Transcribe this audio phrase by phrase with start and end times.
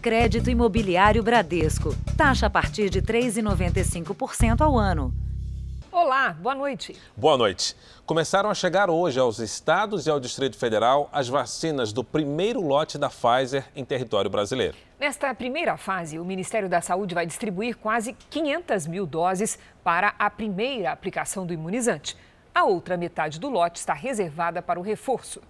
[0.00, 1.94] Crédito Imobiliário Bradesco.
[2.16, 5.12] Taxa a partir de 3,95% ao ano.
[5.92, 6.96] Olá, boa noite.
[7.14, 7.76] Boa noite.
[8.06, 12.96] Começaram a chegar hoje aos estados e ao Distrito Federal as vacinas do primeiro lote
[12.96, 14.74] da Pfizer em território brasileiro.
[14.98, 20.30] Nesta primeira fase, o Ministério da Saúde vai distribuir quase 500 mil doses para a
[20.30, 22.16] primeira aplicação do imunizante.
[22.54, 25.42] A outra metade do lote está reservada para o reforço.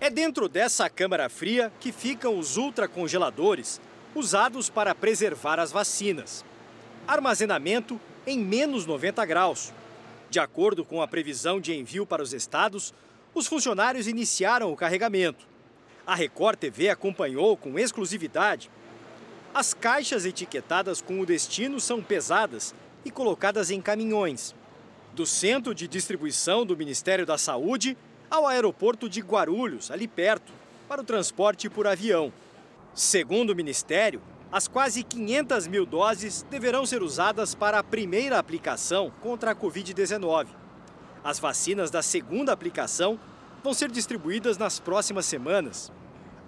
[0.00, 3.80] É dentro dessa câmara fria que ficam os ultracongeladores,
[4.14, 6.44] usados para preservar as vacinas.
[7.06, 9.72] Armazenamento em menos 90 graus.
[10.30, 12.94] De acordo com a previsão de envio para os estados,
[13.34, 15.48] os funcionários iniciaram o carregamento.
[16.06, 18.70] A Record TV acompanhou com exclusividade.
[19.52, 22.72] As caixas etiquetadas com o destino são pesadas
[23.04, 24.54] e colocadas em caminhões.
[25.12, 27.96] Do centro de distribuição do Ministério da Saúde
[28.30, 30.52] ao aeroporto de Guarulhos, ali perto,
[30.88, 32.32] para o transporte por avião.
[32.94, 39.12] Segundo o Ministério, as quase 500 mil doses deverão ser usadas para a primeira aplicação
[39.20, 40.46] contra a Covid-19.
[41.22, 43.20] As vacinas da segunda aplicação
[43.62, 45.92] vão ser distribuídas nas próximas semanas.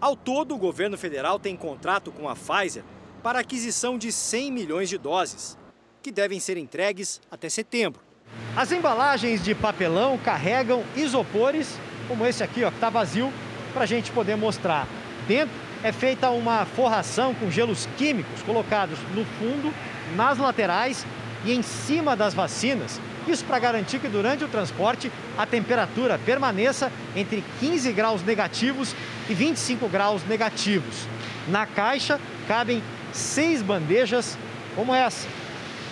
[0.00, 2.84] Ao todo, o governo federal tem contrato com a Pfizer
[3.22, 5.58] para aquisição de 100 milhões de doses,
[6.02, 8.09] que devem ser entregues até setembro.
[8.56, 11.78] As embalagens de papelão carregam isopores,
[12.08, 13.32] como esse aqui, ó, que está vazio,
[13.72, 14.86] para a gente poder mostrar.
[15.26, 19.72] Dentro é feita uma forração com gelos químicos colocados no fundo,
[20.14, 21.06] nas laterais
[21.44, 23.00] e em cima das vacinas.
[23.26, 28.94] Isso para garantir que durante o transporte a temperatura permaneça entre 15 graus negativos
[29.28, 31.06] e 25 graus negativos.
[31.48, 34.36] Na caixa cabem seis bandejas
[34.74, 35.26] como essa.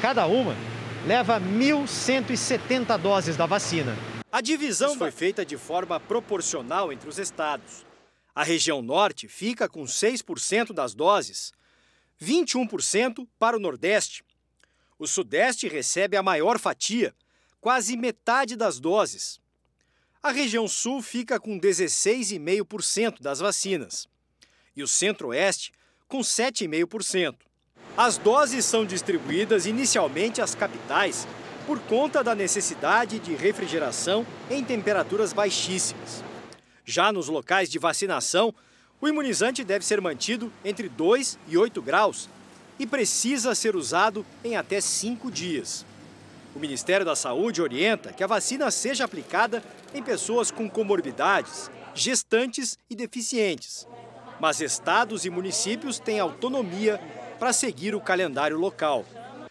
[0.03, 0.55] Cada uma
[1.07, 3.97] leva 1.170 doses da vacina.
[4.31, 7.87] A divisão foi feita de forma proporcional entre os estados.
[8.35, 11.53] A região norte fica com 6% das doses,
[12.21, 14.25] 21% para o nordeste.
[14.99, 17.15] O sudeste recebe a maior fatia,
[17.61, 19.41] quase metade das doses.
[20.23, 24.09] A região sul fica com 16,5% das vacinas.
[24.75, 25.73] E o centro-oeste
[26.09, 27.48] com 7,5%.
[27.99, 31.27] As doses são distribuídas inicialmente às capitais
[31.67, 36.23] por conta da necessidade de refrigeração em temperaturas baixíssimas.
[36.85, 38.55] Já nos locais de vacinação,
[39.01, 42.29] o imunizante deve ser mantido entre 2 e 8 graus
[42.79, 45.85] e precisa ser usado em até 5 dias.
[46.55, 49.61] O Ministério da Saúde orienta que a vacina seja aplicada
[49.93, 53.89] em pessoas com comorbidades, gestantes e deficientes.
[54.39, 57.01] Mas estados e municípios têm autonomia
[57.39, 59.05] para seguir o calendário local.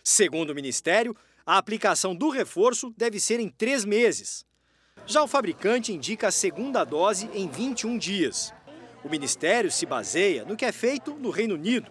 [0.04, 1.16] Segundo o Ministério,
[1.46, 4.46] a aplicação do reforço deve ser em três meses.
[5.06, 8.54] Já o fabricante indica a segunda dose em 21 dias.
[9.04, 11.90] O Ministério se baseia no que é feito no Reino Unido,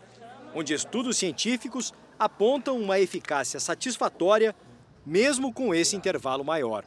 [0.55, 4.55] onde estudos científicos apontam uma eficácia satisfatória,
[5.05, 6.85] mesmo com esse intervalo maior.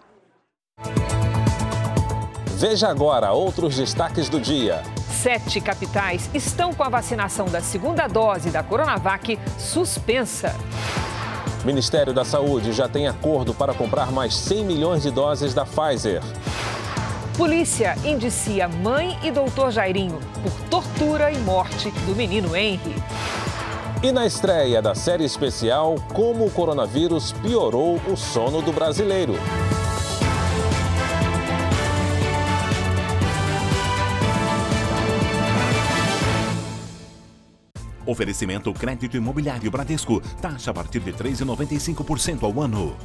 [2.59, 4.84] Veja agora outros destaques do dia.
[5.09, 10.53] Sete capitais estão com a vacinação da segunda dose da Coronavac suspensa.
[11.64, 15.66] O Ministério da Saúde já tem acordo para comprar mais 100 milhões de doses da
[15.66, 16.22] Pfizer.
[17.38, 23.02] Polícia indicia mãe e doutor Jairinho por tortura e morte do menino Henry.
[24.03, 29.36] E na estreia da série especial, como o coronavírus piorou o sono do brasileiro.
[38.09, 40.20] Oferecimento crédito imobiliário Bradesco.
[40.42, 42.97] Taxa a partir de 3,95% ao ano.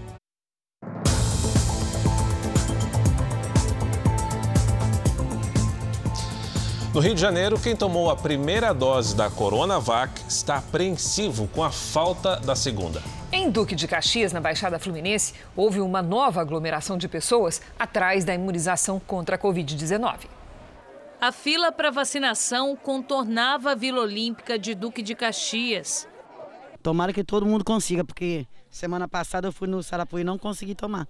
[6.94, 11.70] No Rio de Janeiro, quem tomou a primeira dose da Coronavac está apreensivo com a
[11.70, 13.02] falta da segunda.
[13.30, 18.32] Em Duque de Caxias, na Baixada Fluminense, houve uma nova aglomeração de pessoas atrás da
[18.32, 20.28] imunização contra a Covid-19.
[21.24, 26.06] A fila para vacinação contornava a Vila Olímpica de Duque de Caxias.
[26.82, 30.74] Tomara que todo mundo consiga, porque semana passada eu fui no Sarapuí e não consegui
[30.74, 31.08] tomar.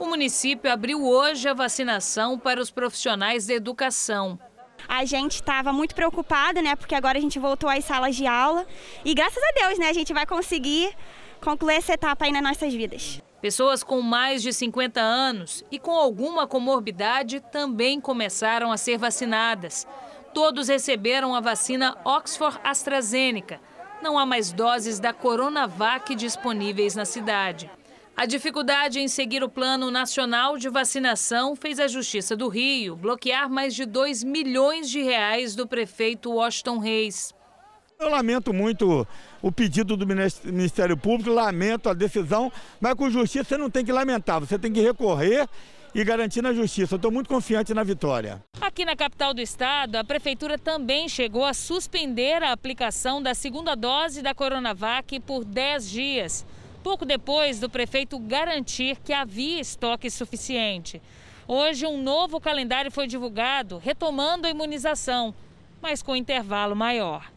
[0.00, 4.36] O município abriu hoje a vacinação para os profissionais da educação.
[4.88, 6.74] A gente estava muito preocupada, né?
[6.74, 8.66] Porque agora a gente voltou às salas de aula.
[9.04, 9.90] E graças a Deus, né?
[9.90, 10.92] A gente vai conseguir
[11.40, 13.22] concluir essa etapa aí nas nossas vidas.
[13.40, 19.86] Pessoas com mais de 50 anos e com alguma comorbidade também começaram a ser vacinadas.
[20.34, 23.60] Todos receberam a vacina Oxford AstraZeneca.
[24.02, 27.70] Não há mais doses da Coronavac disponíveis na cidade.
[28.14, 33.48] A dificuldade em seguir o Plano Nacional de Vacinação fez a Justiça do Rio bloquear
[33.48, 37.34] mais de 2 milhões de reais do prefeito Washington Reis.
[38.00, 39.06] Eu lamento muito
[39.42, 42.50] o pedido do Ministério Público, lamento a decisão,
[42.80, 45.46] mas com justiça você não tem que lamentar, você tem que recorrer
[45.94, 46.96] e garantir na justiça.
[46.96, 48.42] Estou muito confiante na vitória.
[48.58, 53.74] Aqui na capital do estado, a prefeitura também chegou a suspender a aplicação da segunda
[53.74, 56.46] dose da Coronavac por 10 dias,
[56.82, 61.02] pouco depois do prefeito garantir que havia estoque suficiente.
[61.46, 65.34] Hoje, um novo calendário foi divulgado, retomando a imunização,
[65.82, 67.30] mas com intervalo maior.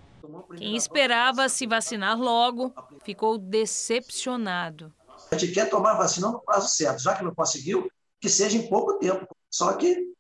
[0.57, 2.73] Quem esperava se vacinar logo
[3.03, 4.93] ficou decepcionado.
[5.31, 7.89] A gente quer tomar a vacina no prazo certo, já que não conseguiu,
[8.19, 9.27] que seja em pouco tempo.
[9.49, 10.13] Só que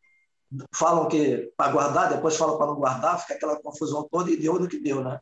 [0.73, 4.59] falam que para guardar, depois falam para não guardar, fica aquela confusão toda e deu
[4.59, 5.19] no que deu, né?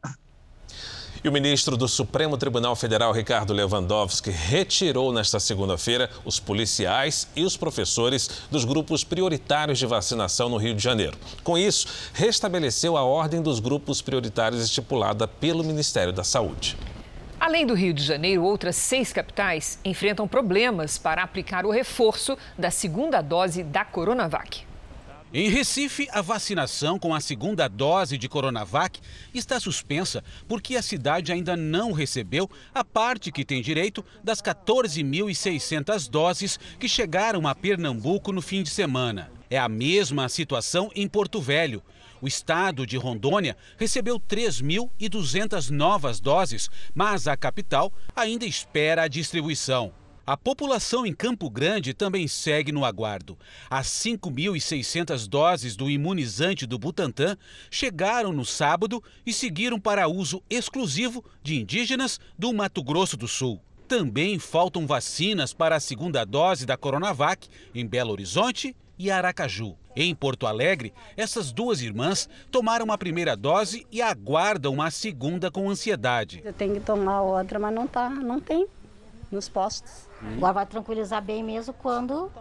[1.23, 7.44] E o ministro do Supremo Tribunal Federal, Ricardo Lewandowski, retirou nesta segunda-feira os policiais e
[7.44, 11.15] os professores dos grupos prioritários de vacinação no Rio de Janeiro.
[11.44, 16.75] Com isso, restabeleceu a ordem dos grupos prioritários estipulada pelo Ministério da Saúde.
[17.39, 22.71] Além do Rio de Janeiro, outras seis capitais enfrentam problemas para aplicar o reforço da
[22.71, 24.70] segunda dose da Coronavac.
[25.33, 29.00] Em Recife, a vacinação com a segunda dose de Coronavac
[29.33, 36.10] está suspensa porque a cidade ainda não recebeu a parte que tem direito das 14.600
[36.10, 39.31] doses que chegaram a Pernambuco no fim de semana.
[39.50, 41.81] É a mesma situação em Porto Velho.
[42.22, 49.94] O estado de Rondônia recebeu 3.200 novas doses, mas a capital ainda espera a distribuição.
[50.31, 53.38] A população em Campo Grande também segue no aguardo.
[53.69, 57.36] As 5.600 doses do imunizante do Butantan
[57.69, 63.60] chegaram no sábado e seguiram para uso exclusivo de indígenas do Mato Grosso do Sul.
[63.89, 69.75] Também faltam vacinas para a segunda dose da Coronavac em Belo Horizonte e Aracaju.
[69.94, 75.69] Em Porto Alegre, essas duas irmãs tomaram a primeira dose e aguardam a segunda com
[75.69, 76.42] ansiedade.
[76.45, 78.66] Eu tenho que tomar outra, mas não tá, não tem
[79.30, 80.10] nos postos.
[80.23, 82.31] Agora vai tranquilizar bem mesmo quando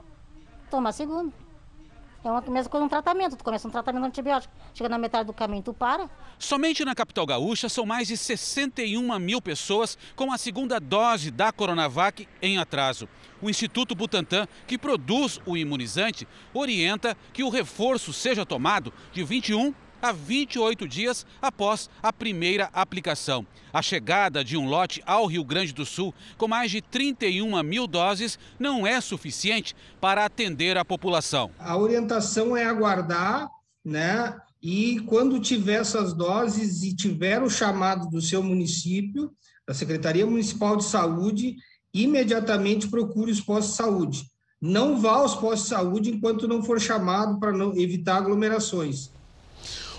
[0.71, 1.33] tomar a segunda.
[2.23, 3.37] É uma mesma coisa um tratamento.
[3.37, 6.09] Tu começa um tratamento antibiótico, chega na metade do caminho, tu para.
[6.39, 11.51] Somente na capital gaúcha são mais de 61 mil pessoas com a segunda dose da
[11.51, 13.09] Coronavac em atraso.
[13.41, 19.75] O Instituto Butantan, que produz o imunizante, orienta que o reforço seja tomado de 21
[20.01, 23.47] a 28 dias após a primeira aplicação.
[23.73, 27.87] A chegada de um lote ao Rio Grande do Sul com mais de 31 mil
[27.87, 31.51] doses não é suficiente para atender a população.
[31.59, 33.49] A orientação é aguardar,
[33.85, 34.37] né?
[34.63, 39.31] E quando tiver essas doses e tiver o chamado do seu município,
[39.67, 41.57] da Secretaria Municipal de Saúde,
[41.95, 44.25] imediatamente procure os postos de saúde.
[44.61, 49.11] Não vá aos postos de saúde enquanto não for chamado para evitar aglomerações.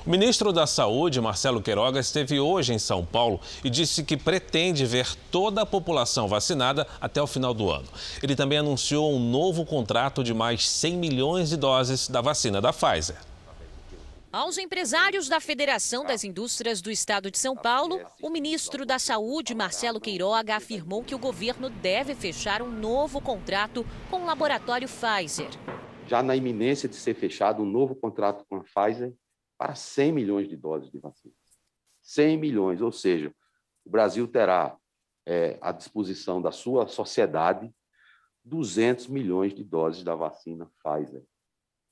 [0.03, 4.83] O ministro da Saúde, Marcelo Queiroga, esteve hoje em São Paulo e disse que pretende
[4.83, 7.87] ver toda a população vacinada até o final do ano.
[8.23, 12.73] Ele também anunciou um novo contrato de mais 100 milhões de doses da vacina da
[12.73, 13.15] Pfizer.
[14.33, 19.53] Aos empresários da Federação das Indústrias do Estado de São Paulo, o ministro da Saúde,
[19.53, 25.49] Marcelo Queiroga, afirmou que o governo deve fechar um novo contrato com o laboratório Pfizer.
[26.07, 29.13] Já na iminência de ser fechado um novo contrato com a Pfizer,
[29.61, 31.35] para 100 milhões de doses de vacina.
[32.01, 33.31] 100 milhões, ou seja,
[33.85, 34.75] o Brasil terá
[35.23, 37.71] é, à disposição da sua sociedade
[38.43, 41.23] 200 milhões de doses da vacina Pfizer.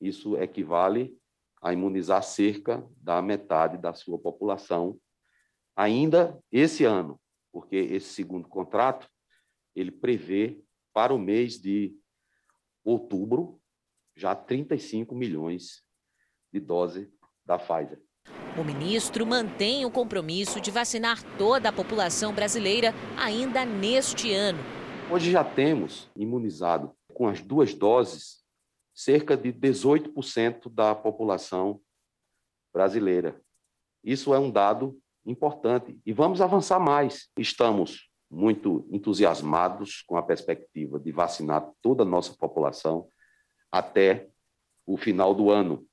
[0.01, 1.15] Isso equivale
[1.61, 4.99] a imunizar cerca da metade da sua população
[5.75, 9.07] ainda esse ano, porque esse segundo contrato
[9.75, 10.59] ele prevê
[10.91, 11.95] para o mês de
[12.83, 13.61] outubro
[14.15, 15.83] já 35 milhões
[16.51, 17.18] de doses
[17.49, 17.99] da Pfizer.
[18.55, 24.59] O ministro mantém o compromisso de vacinar toda a população brasileira ainda neste ano.
[25.11, 28.43] Hoje já temos imunizado com as duas doses
[28.93, 31.81] cerca de 18% da população
[32.71, 33.41] brasileira.
[34.03, 37.29] Isso é um dado importante e vamos avançar mais.
[37.37, 43.07] Estamos muito entusiasmados com a perspectiva de vacinar toda a nossa população
[43.71, 44.29] até
[44.85, 45.88] o final do ano.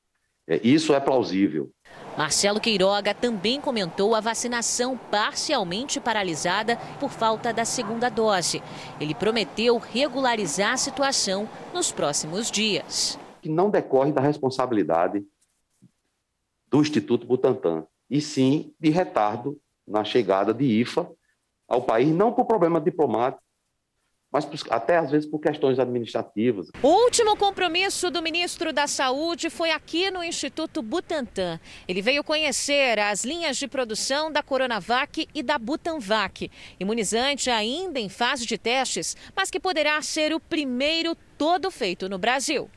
[0.48, 1.70] É, isso é plausível.
[2.16, 8.62] Marcelo Queiroga também comentou a vacinação parcialmente paralisada por falta da segunda dose.
[8.98, 13.18] Ele prometeu regularizar a situação nos próximos dias.
[13.42, 15.22] Que não decorre da responsabilidade
[16.68, 21.08] do Instituto Butantan, e sim de retardo na chegada de IFA
[21.68, 23.42] ao país, não por problema diplomático,
[24.36, 26.68] mas até às vezes por questões administrativas.
[26.82, 31.58] O último compromisso do ministro da Saúde foi aqui no Instituto Butantan.
[31.88, 38.10] Ele veio conhecer as linhas de produção da Coronavac e da Butanvac, imunizante ainda em
[38.10, 42.68] fase de testes, mas que poderá ser o primeiro todo feito no Brasil.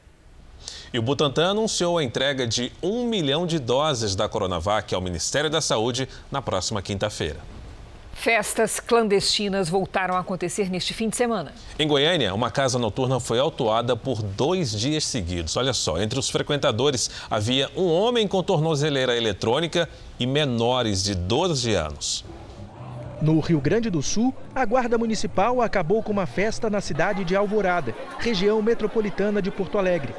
[0.93, 5.49] E o Butantan anunciou a entrega de um milhão de doses da Coronavac ao Ministério
[5.49, 7.58] da Saúde na próxima quinta-feira.
[8.19, 11.53] Festas clandestinas voltaram a acontecer neste fim de semana.
[11.79, 15.55] Em Goiânia, uma casa noturna foi autuada por dois dias seguidos.
[15.55, 19.88] Olha só, entre os frequentadores havia um homem com tornozeleira eletrônica
[20.19, 22.25] e menores de 12 anos.
[23.21, 27.38] No Rio Grande do Sul, a Guarda Municipal acabou com uma festa na cidade de
[27.38, 30.13] Alvorada, região metropolitana de Porto Alegre.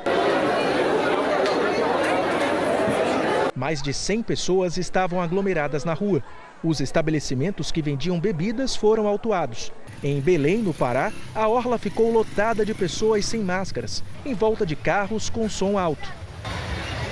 [3.55, 6.23] Mais de 100 pessoas estavam aglomeradas na rua.
[6.63, 9.73] Os estabelecimentos que vendiam bebidas foram autuados.
[10.05, 14.77] Em Belém, no Pará, a orla ficou lotada de pessoas sem máscaras, em volta de
[14.77, 16.09] carros com som alto.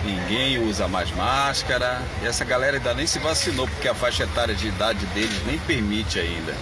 [0.04, 2.00] Ninguém usa mais máscara.
[2.22, 5.58] E essa galera ainda nem se vacinou, porque a faixa etária de idade deles nem
[5.60, 6.54] permite ainda.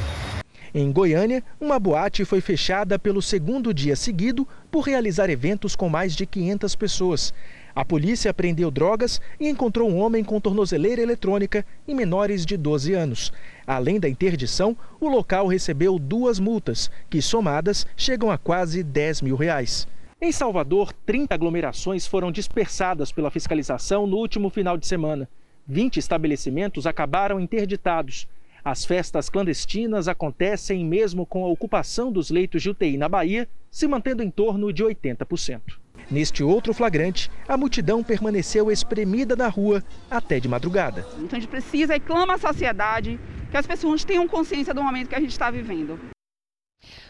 [0.75, 6.15] Em Goiânia, uma boate foi fechada pelo segundo dia seguido por realizar eventos com mais
[6.15, 7.35] de 500 pessoas.
[7.77, 12.95] A polícia apreendeu drogas e encontrou um homem com tornozeleira eletrônica e menores de 12
[12.95, 13.31] anos.
[13.67, 19.37] Além da interdição, o local recebeu duas multas, que somadas chegam a quase 10 mil
[19.37, 19.87] reais.
[20.19, 25.29] Em Salvador, 30 aglomerações foram dispersadas pela fiscalização no último final de semana.
[25.69, 28.27] 20 estabelecimentos acabaram interditados.
[28.65, 33.87] As festas clandestinas acontecem mesmo com a ocupação dos leitos de UTI na Bahia, se
[33.87, 35.61] mantendo em torno de 80%.
[36.11, 41.05] Neste outro flagrante, a multidão permaneceu espremida na rua até de madrugada.
[41.19, 43.19] Então a gente precisa e clama à sociedade
[43.51, 46.16] que as pessoas tenham consciência do momento que a gente está vivendo.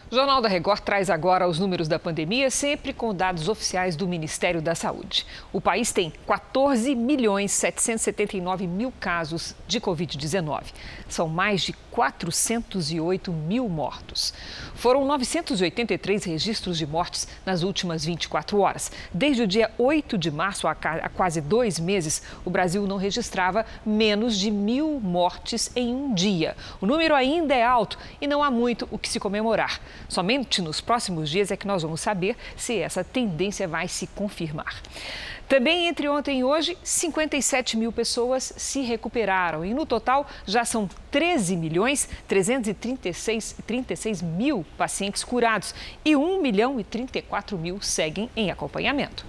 [0.09, 4.07] O Jornal da Record traz agora os números da pandemia, sempre com dados oficiais do
[4.07, 5.25] Ministério da Saúde.
[5.51, 10.63] O país tem 14 milhões 779 mil casos de Covid-19.
[11.09, 14.33] São mais de 408 mil mortos.
[14.75, 18.89] Foram 983 registros de mortes nas últimas 24 horas.
[19.13, 20.75] Desde o dia 8 de março, há
[21.09, 26.55] quase dois meses, o Brasil não registrava menos de mil mortes em um dia.
[26.79, 29.81] O número ainda é alto e não há muito o que se comemorar.
[30.07, 34.81] Somente nos próximos dias é que nós vamos saber se essa tendência vai se confirmar.
[35.47, 40.89] Também entre ontem e hoje, 57 mil pessoas se recuperaram e no total já são
[41.09, 45.73] 13 milhões 336 36 mil pacientes curados
[46.03, 49.25] e 1 milhão e 34 mil seguem em acompanhamento.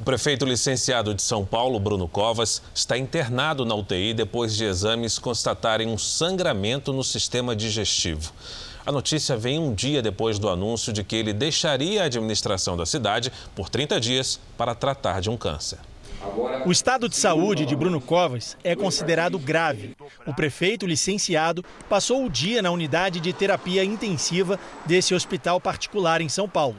[0.00, 5.18] O prefeito licenciado de São Paulo, Bruno Covas, está internado na UTI depois de exames
[5.18, 8.32] constatarem um sangramento no sistema digestivo.
[8.90, 12.84] A notícia vem um dia depois do anúncio de que ele deixaria a administração da
[12.84, 15.78] cidade por 30 dias para tratar de um câncer.
[16.66, 19.94] O estado de saúde de Bruno Covas é considerado grave.
[20.26, 26.28] O prefeito licenciado passou o dia na unidade de terapia intensiva desse hospital particular em
[26.28, 26.74] São Paulo.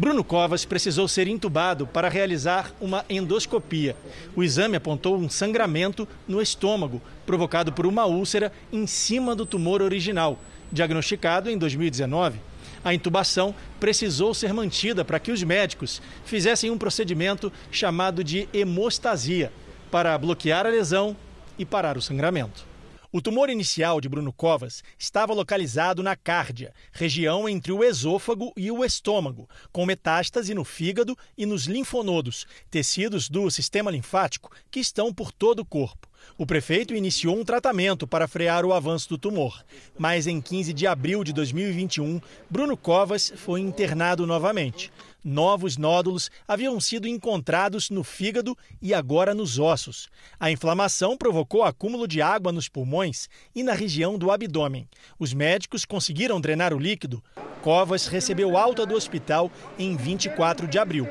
[0.00, 3.94] Bruno Covas precisou ser entubado para realizar uma endoscopia.
[4.34, 9.82] O exame apontou um sangramento no estômago, provocado por uma úlcera em cima do tumor
[9.82, 10.38] original,
[10.72, 12.38] diagnosticado em 2019.
[12.82, 19.52] A intubação precisou ser mantida para que os médicos fizessem um procedimento chamado de hemostasia,
[19.90, 21.14] para bloquear a lesão
[21.58, 22.69] e parar o sangramento.
[23.12, 28.70] O tumor inicial de Bruno Covas estava localizado na cárdia, região entre o esôfago e
[28.70, 35.12] o estômago, com metástase no fígado e nos linfonodos, tecidos do sistema linfático que estão
[35.12, 36.08] por todo o corpo.
[36.38, 39.64] O prefeito iniciou um tratamento para frear o avanço do tumor,
[39.98, 44.92] mas em 15 de abril de 2021, Bruno Covas foi internado novamente.
[45.22, 50.08] Novos nódulos haviam sido encontrados no fígado e agora nos ossos.
[50.38, 54.88] A inflamação provocou acúmulo de água nos pulmões e na região do abdômen.
[55.18, 57.22] Os médicos conseguiram drenar o líquido.
[57.62, 61.06] Covas recebeu alta do hospital em 24 de abril.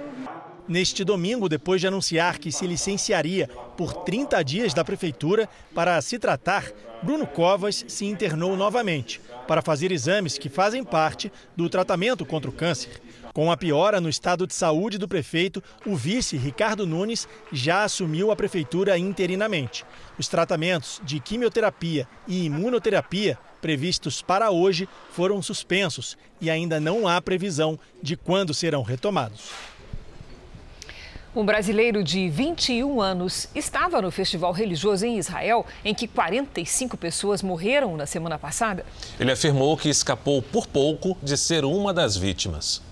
[0.68, 6.20] Neste domingo, depois de anunciar que se licenciaria por 30 dias da prefeitura para se
[6.20, 12.52] tratar, Bruno Covas se internou novamente para fazer exames que fazem parte do tratamento contra
[12.52, 13.02] o câncer.
[13.40, 18.32] Com a piora no estado de saúde do prefeito, o vice Ricardo Nunes já assumiu
[18.32, 19.86] a prefeitura interinamente.
[20.18, 27.22] Os tratamentos de quimioterapia e imunoterapia previstos para hoje foram suspensos e ainda não há
[27.22, 29.52] previsão de quando serão retomados.
[31.34, 37.42] Um brasileiro de 21 anos estava no festival religioso em Israel, em que 45 pessoas
[37.42, 38.86] morreram na semana passada.
[39.18, 42.89] Ele afirmou que escapou por pouco de ser uma das vítimas.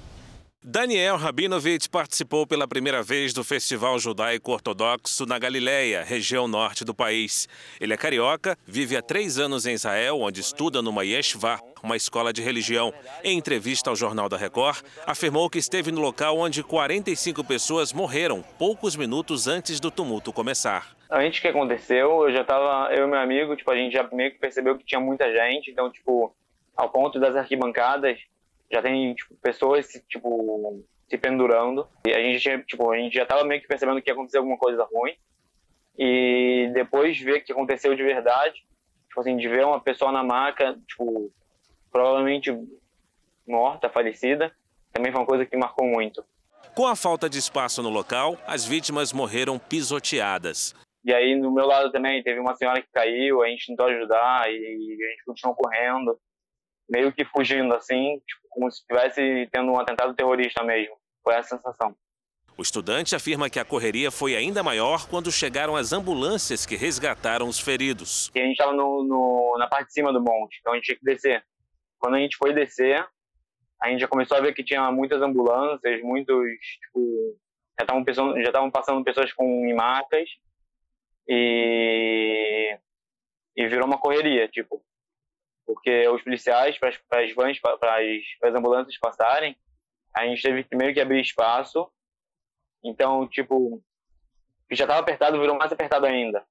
[0.70, 6.94] Daniel Rabinovich participou pela primeira vez do Festival Judaico Ortodoxo na Galileia, região norte do
[6.94, 7.48] país.
[7.80, 12.34] Ele é carioca, vive há três anos em Israel, onde estuda numa yeshiva, uma escola
[12.34, 12.94] de religião.
[13.24, 18.44] Em entrevista ao Jornal da Record, afirmou que esteve no local onde 45 pessoas morreram
[18.60, 20.98] poucos minutos antes do tumulto começar.
[21.10, 24.34] Antes que aconteceu, eu já estava, eu e meu amigo, tipo, a gente já meio
[24.34, 26.36] que percebeu que tinha muita gente, então, tipo,
[26.76, 28.20] ao ponto das arquibancadas,
[28.72, 31.88] já tem tipo, pessoas tipo se pendurando.
[32.06, 34.58] E a gente tipo a gente já estava meio que percebendo que ia acontecer alguma
[34.58, 35.14] coisa ruim.
[35.98, 38.66] E depois ver que aconteceu de verdade
[39.08, 41.32] tipo assim de ver uma pessoa na maca tipo
[41.92, 42.56] provavelmente
[43.48, 44.52] morta falecida
[44.92, 46.24] também foi uma coisa que marcou muito.
[46.76, 50.76] Com a falta de espaço no local as vítimas morreram pisoteadas.
[51.04, 54.52] E aí no meu lado também teve uma senhora que caiu a gente tentou ajudar
[54.52, 56.20] e a gente continuou correndo
[56.90, 60.96] meio que fugindo assim, tipo, como se estivesse tendo um atentado terrorista mesmo.
[61.24, 61.96] Foi essa sensação.
[62.58, 67.48] O estudante afirma que a correria foi ainda maior quando chegaram as ambulâncias que resgataram
[67.48, 68.32] os feridos.
[68.34, 71.06] E a gente estava na parte de cima do monte, então a gente tinha que
[71.06, 71.46] descer.
[72.00, 73.08] Quando a gente foi descer,
[73.80, 76.50] a gente já começou a ver que tinha muitas ambulâncias, muitos,
[76.82, 77.38] tipo,
[77.80, 78.04] já estavam
[78.42, 80.28] já estavam passando pessoas com macas
[81.28, 82.76] e
[83.56, 84.84] e virou uma correria, tipo,
[85.68, 88.00] porque os policiais, para as vans, para
[88.44, 89.56] as ambulâncias passarem,
[90.16, 91.92] a gente teve primeiro que abrir espaço.
[92.84, 93.84] Então, tipo,
[94.70, 96.44] que já estava apertado virou mais apertado ainda.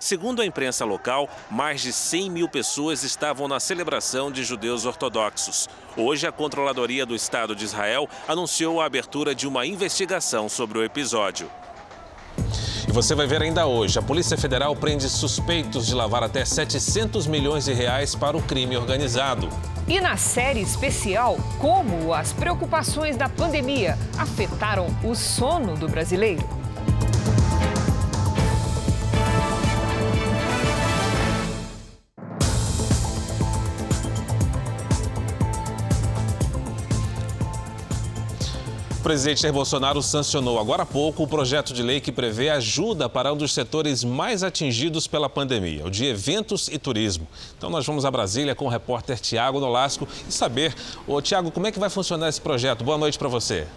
[0.00, 5.68] Segundo a imprensa local, mais de 100 mil pessoas estavam na celebração de judeus ortodoxos.
[5.96, 10.84] Hoje, a Controladoria do Estado de Israel anunciou a abertura de uma investigação sobre o
[10.84, 11.48] episódio.
[12.96, 17.66] Você vai ver ainda hoje, a Polícia Federal prende suspeitos de lavar até 700 milhões
[17.66, 19.50] de reais para o crime organizado.
[19.86, 26.42] E na série especial, como as preocupações da pandemia afetaram o sono do brasileiro.
[39.06, 43.32] Presidente Jair Bolsonaro sancionou agora há pouco o projeto de lei que prevê ajuda para
[43.32, 47.24] um dos setores mais atingidos pela pandemia, o de eventos e turismo.
[47.56, 50.74] Então nós vamos a Brasília com o repórter Tiago Nolasco e saber,
[51.06, 52.82] ô Tiago, como é que vai funcionar esse projeto?
[52.82, 53.68] Boa noite para você.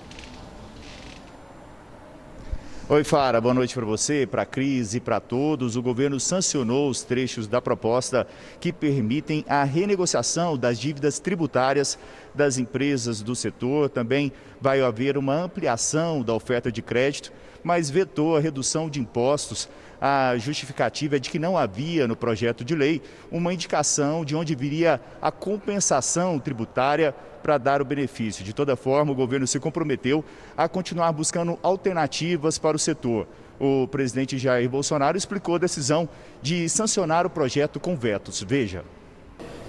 [2.91, 5.75] Oi, Fara, boa noite para você, para a Cris e para todos.
[5.75, 8.25] O governo sancionou os trechos da proposta
[8.59, 11.99] que permitem a renegociação das dívidas tributárias
[12.33, 13.89] das empresas do setor.
[13.89, 17.31] Também vai haver uma ampliação da oferta de crédito,
[17.63, 19.69] mas vetou a redução de impostos.
[20.01, 24.55] A justificativa é de que não havia no projeto de lei uma indicação de onde
[24.55, 28.43] viria a compensação tributária para dar o benefício.
[28.43, 30.23] De toda forma, o governo se comprometeu
[30.55, 33.27] a continuar buscando alternativas para o setor.
[33.59, 36.07] O presidente Jair Bolsonaro explicou a decisão
[36.41, 38.41] de sancionar o projeto com vetos.
[38.41, 38.85] Veja.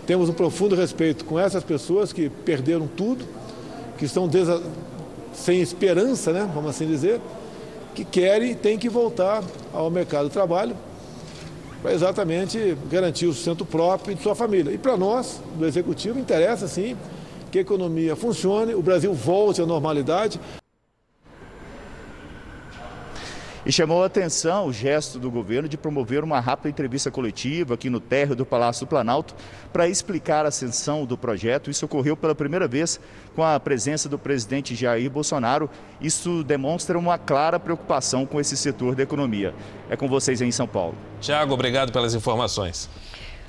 [0.07, 3.25] Temos um profundo respeito com essas pessoas que perderam tudo,
[3.99, 4.29] que estão
[5.33, 7.21] sem esperança, né, vamos assim dizer,
[8.01, 10.75] que querem e têm que voltar ao mercado do trabalho
[11.83, 14.73] para exatamente garantir o sustento próprio de sua família.
[14.73, 16.97] E para nós, do Executivo, interessa sim
[17.51, 20.41] que a economia funcione, o Brasil volte à normalidade.
[23.64, 27.90] E chamou a atenção o gesto do governo de promover uma rápida entrevista coletiva aqui
[27.90, 29.35] no térreo do Palácio do Planalto
[29.70, 31.70] para explicar a ascensão do projeto.
[31.70, 32.99] Isso ocorreu pela primeira vez
[33.37, 35.68] com a presença do presidente Jair Bolsonaro.
[36.01, 39.55] Isso demonstra uma clara preocupação com esse setor da economia.
[39.90, 40.94] É com vocês aí em São Paulo.
[41.20, 42.88] Tiago, obrigado pelas informações.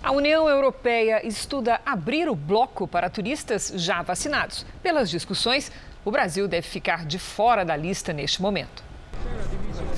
[0.03, 4.65] A União Europeia estuda abrir o bloco para turistas já vacinados.
[4.83, 5.71] Pelas discussões,
[6.03, 8.83] o Brasil deve ficar de fora da lista neste momento.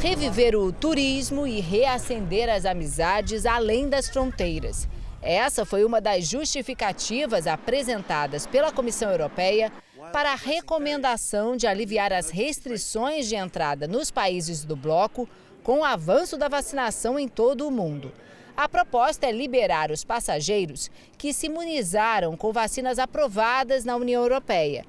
[0.03, 4.85] Reviver o turismo e reacender as amizades além das fronteiras.
[5.21, 9.71] Essa foi uma das justificativas apresentadas pela Comissão Europeia
[10.11, 15.25] para a recomendação de aliviar as restrições de entrada nos países do bloco
[15.63, 18.11] com o avanço da vacinação em todo o mundo.
[18.57, 24.83] A proposta é liberar os passageiros que se imunizaram com vacinas aprovadas na União Europeia.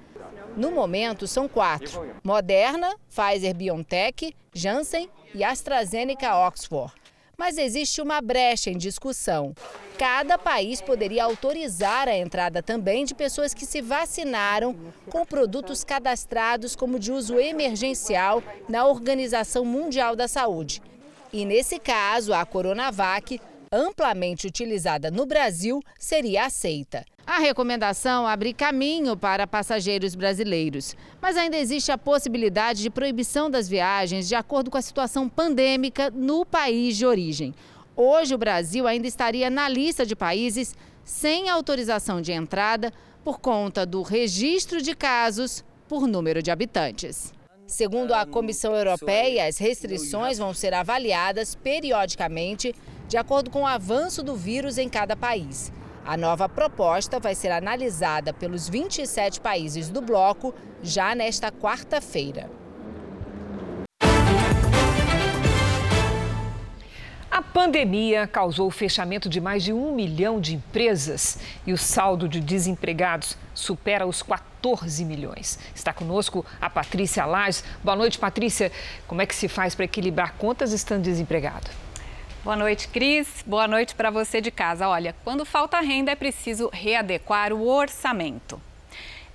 [0.57, 6.93] No momento, são quatro: Moderna, Pfizer BioNTech, Janssen e AstraZeneca Oxford.
[7.37, 9.55] mas existe uma brecha em discussão.
[9.99, 14.77] Cada país poderia autorizar a entrada também de pessoas que se vacinaram
[15.11, 20.81] com produtos cadastrados como de uso emergencial na Organização Mundial da Saúde.
[21.33, 23.41] E nesse caso, a Coronavac,
[23.75, 27.05] amplamente utilizada no Brasil, seria aceita.
[27.27, 33.69] A recomendação abre caminho para passageiros brasileiros, mas ainda existe a possibilidade de proibição das
[33.69, 37.55] viagens de acordo com a situação pandêmica no país de origem.
[37.97, 42.93] Hoje, o Brasil ainda estaria na lista de países sem autorização de entrada
[43.25, 47.33] por conta do registro de casos por número de habitantes.
[47.67, 52.75] Segundo a Comissão Europeia, as restrições vão ser avaliadas periodicamente
[53.09, 55.73] de acordo com o avanço do vírus em cada país.
[56.05, 62.51] A nova proposta vai ser analisada pelos 27 países do bloco já nesta quarta-feira.
[67.31, 72.29] A pandemia causou o fechamento de mais de um milhão de empresas e o saldo
[72.29, 75.59] de desempregados supera os 14 milhões.
[75.75, 77.65] Está conosco a Patrícia Lages.
[77.83, 78.71] Boa noite, Patrícia.
[79.09, 81.84] Como é que se faz para equilibrar contas estando desempregado?
[82.45, 83.43] Boa noite, Cris.
[83.47, 84.87] Boa noite para você de casa.
[84.87, 88.61] Olha, quando falta renda é preciso readequar o orçamento.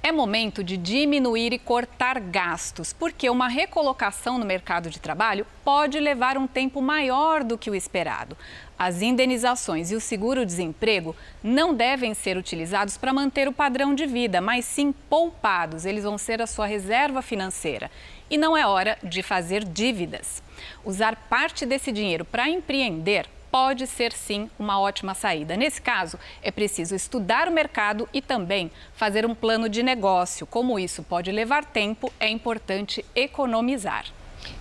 [0.04, 6.00] É momento de diminuir e cortar gastos, porque uma recolocação no mercado de trabalho pode
[6.00, 8.38] levar um tempo maior do que o esperado.
[8.78, 14.40] As indenizações e o seguro-desemprego não devem ser utilizados para manter o padrão de vida,
[14.40, 15.84] mas sim poupados.
[15.84, 17.90] Eles vão ser a sua reserva financeira.
[18.30, 20.42] E não é hora de fazer dívidas.
[20.86, 25.58] Usar parte desse dinheiro para empreender pode ser sim uma ótima saída.
[25.58, 30.46] Nesse caso, é preciso estudar o mercado e também fazer um plano de negócio.
[30.46, 34.06] Como isso pode levar tempo, é importante economizar.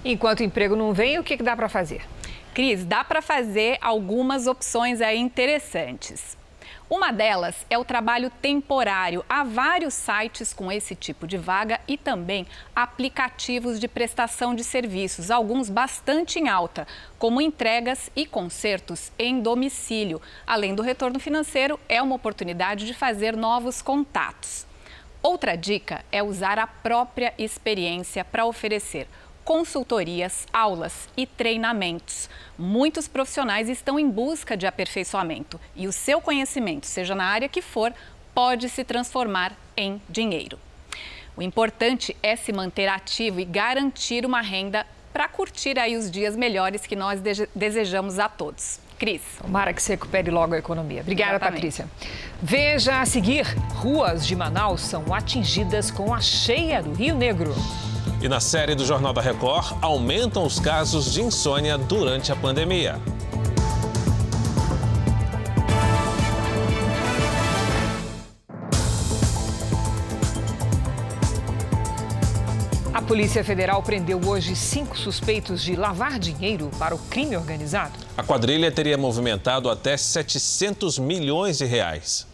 [0.04, 2.02] Enquanto o emprego não vem, o que dá para fazer?
[2.54, 6.36] Cris, dá para fazer algumas opções aí interessantes.
[6.90, 9.22] Uma delas é o trabalho temporário.
[9.28, 15.30] Há vários sites com esse tipo de vaga e também aplicativos de prestação de serviços,
[15.30, 16.86] alguns bastante em alta,
[17.18, 20.22] como entregas e concertos em domicílio.
[20.46, 24.66] Além do retorno financeiro, é uma oportunidade de fazer novos contatos.
[25.22, 29.06] Outra dica é usar a própria experiência para oferecer
[29.48, 32.28] consultorias, aulas e treinamentos.
[32.58, 37.62] Muitos profissionais estão em busca de aperfeiçoamento e o seu conhecimento, seja na área que
[37.62, 37.90] for,
[38.34, 40.58] pode se transformar em dinheiro.
[41.34, 46.36] O importante é se manter ativo e garantir uma renda para curtir aí os dias
[46.36, 47.18] melhores que nós
[47.54, 48.78] desejamos a todos.
[48.98, 49.22] Cris.
[49.40, 51.00] Tomara que se recupere logo a economia.
[51.00, 51.54] Obrigada, Exatamente.
[51.54, 51.88] Patrícia.
[52.42, 57.54] Veja a seguir: ruas de Manaus são atingidas com a cheia do Rio Negro.
[58.20, 63.00] E na série do Jornal da Record, aumentam os casos de insônia durante a pandemia.
[72.92, 77.92] A Polícia Federal prendeu hoje cinco suspeitos de lavar dinheiro para o crime organizado.
[78.16, 82.26] A quadrilha teria movimentado até 700 milhões de reais.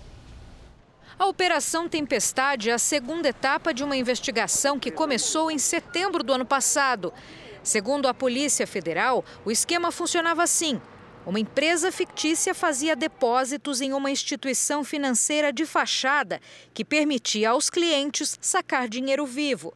[1.17, 6.33] A Operação Tempestade é a segunda etapa de uma investigação que começou em setembro do
[6.33, 7.15] ano passado.
[7.63, 10.83] Segundo a Polícia Federal, o esquema funcionava assim.
[11.25, 16.41] Uma empresa fictícia fazia depósitos em uma instituição financeira de fachada
[16.75, 19.73] que permitia aos clientes sacar dinheiro vivo.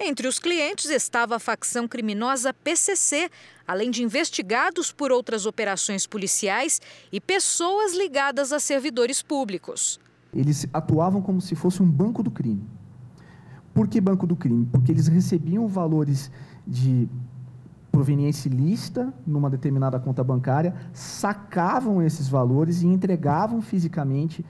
[0.00, 3.30] Entre os clientes estava a facção criminosa PCC,
[3.66, 6.80] além de investigados por outras operações policiais
[7.12, 10.00] e pessoas ligadas a servidores públicos.
[10.38, 12.62] Eles atuavam como se fosse um banco do crime.
[13.74, 14.66] Por que banco do crime?
[14.66, 16.30] Porque eles recebiam valores
[16.66, 17.08] de
[17.90, 24.44] proveniência ilícita numa determinada conta bancária, sacavam esses valores e entregavam fisicamente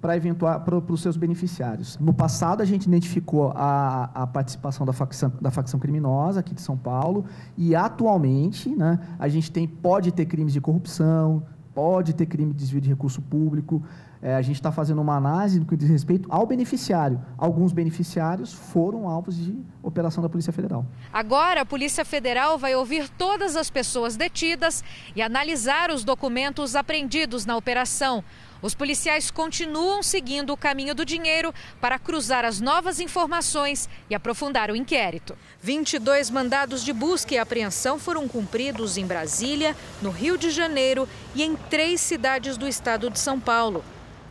[0.00, 1.98] para para os seus beneficiários.
[1.98, 6.60] No passado, a gente identificou a, a participação da facção, da facção criminosa aqui de
[6.60, 7.24] São Paulo
[7.56, 11.42] e atualmente, né, a gente tem pode ter crimes de corrupção,
[11.76, 13.82] pode ter crime de desvio de recurso público,
[14.22, 17.20] é, a gente está fazendo uma análise no que diz respeito ao beneficiário.
[17.36, 20.86] Alguns beneficiários foram alvos de operação da Polícia Federal.
[21.12, 24.82] Agora, a Polícia Federal vai ouvir todas as pessoas detidas
[25.14, 28.24] e analisar os documentos apreendidos na operação.
[28.62, 34.70] Os policiais continuam seguindo o caminho do dinheiro para cruzar as novas informações e aprofundar
[34.70, 35.36] o inquérito.
[35.60, 41.42] 22 mandados de busca e apreensão foram cumpridos em Brasília, no Rio de Janeiro e
[41.42, 43.84] em três cidades do estado de São Paulo.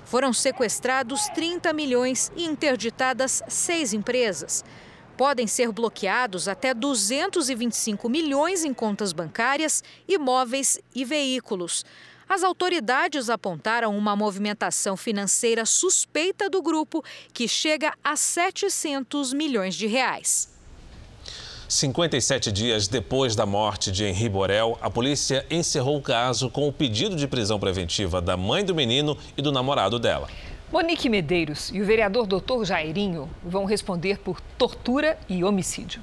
[0.06, 4.64] Foram sequestrados 30 milhões e interditadas seis empresas.
[5.18, 11.86] Podem ser bloqueados até 225 milhões em contas bancárias, imóveis e veículos.
[12.28, 19.86] As autoridades apontaram uma movimentação financeira suspeita do grupo, que chega a 700 milhões de
[19.86, 20.54] reais.
[21.68, 26.74] 57 dias depois da morte de Henri Borel, a polícia encerrou o caso com o
[26.74, 30.28] pedido de prisão preventiva da mãe do menino e do namorado dela.
[30.72, 36.02] Monique Medeiros e o vereador doutor Jairinho vão responder por tortura e homicídio.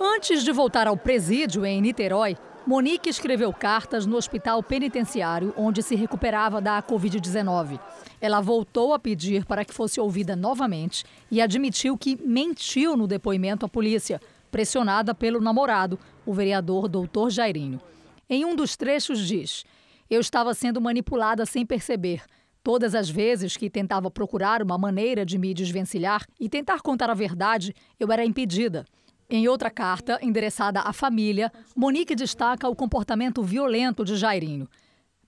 [0.00, 2.36] Antes de voltar ao presídio em Niterói,
[2.68, 7.80] Monique escreveu cartas no hospital penitenciário onde se recuperava da Covid-19.
[8.20, 13.64] Ela voltou a pedir para que fosse ouvida novamente e admitiu que mentiu no depoimento
[13.64, 17.80] à polícia pressionada pelo namorado, o vereador doutor Jairinho.
[18.28, 19.64] Em um dos trechos diz:
[20.10, 22.20] Eu estava sendo manipulada sem perceber.
[22.62, 27.14] Todas as vezes que tentava procurar uma maneira de me desvencilhar e tentar contar a
[27.14, 28.84] verdade, eu era impedida.
[29.30, 34.66] Em outra carta, endereçada à família, Monique destaca o comportamento violento de Jairinho.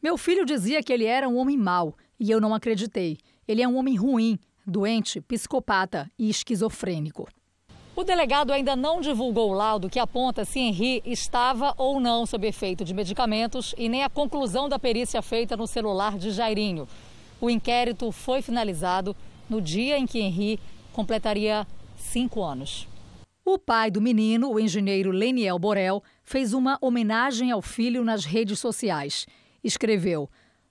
[0.03, 3.19] Meu filho dizia que ele era um homem mau e eu não acreditei.
[3.47, 7.29] Ele é um homem ruim, doente, psicopata e esquizofrênico.
[7.95, 12.47] O delegado ainda não divulgou o laudo que aponta se Henri estava ou não sob
[12.47, 16.89] efeito de medicamentos e nem a conclusão da perícia feita no celular de Jairinho.
[17.39, 19.15] O inquérito foi finalizado
[19.47, 20.59] no dia em que Henri
[20.91, 21.67] completaria
[21.99, 22.89] cinco anos.
[23.53, 28.61] O pai do menino, o engenheiro Leniel Borel, fez uma homenagem ao filho nas redes
[28.61, 29.27] sociais.
[29.65, 30.31] Escreveu: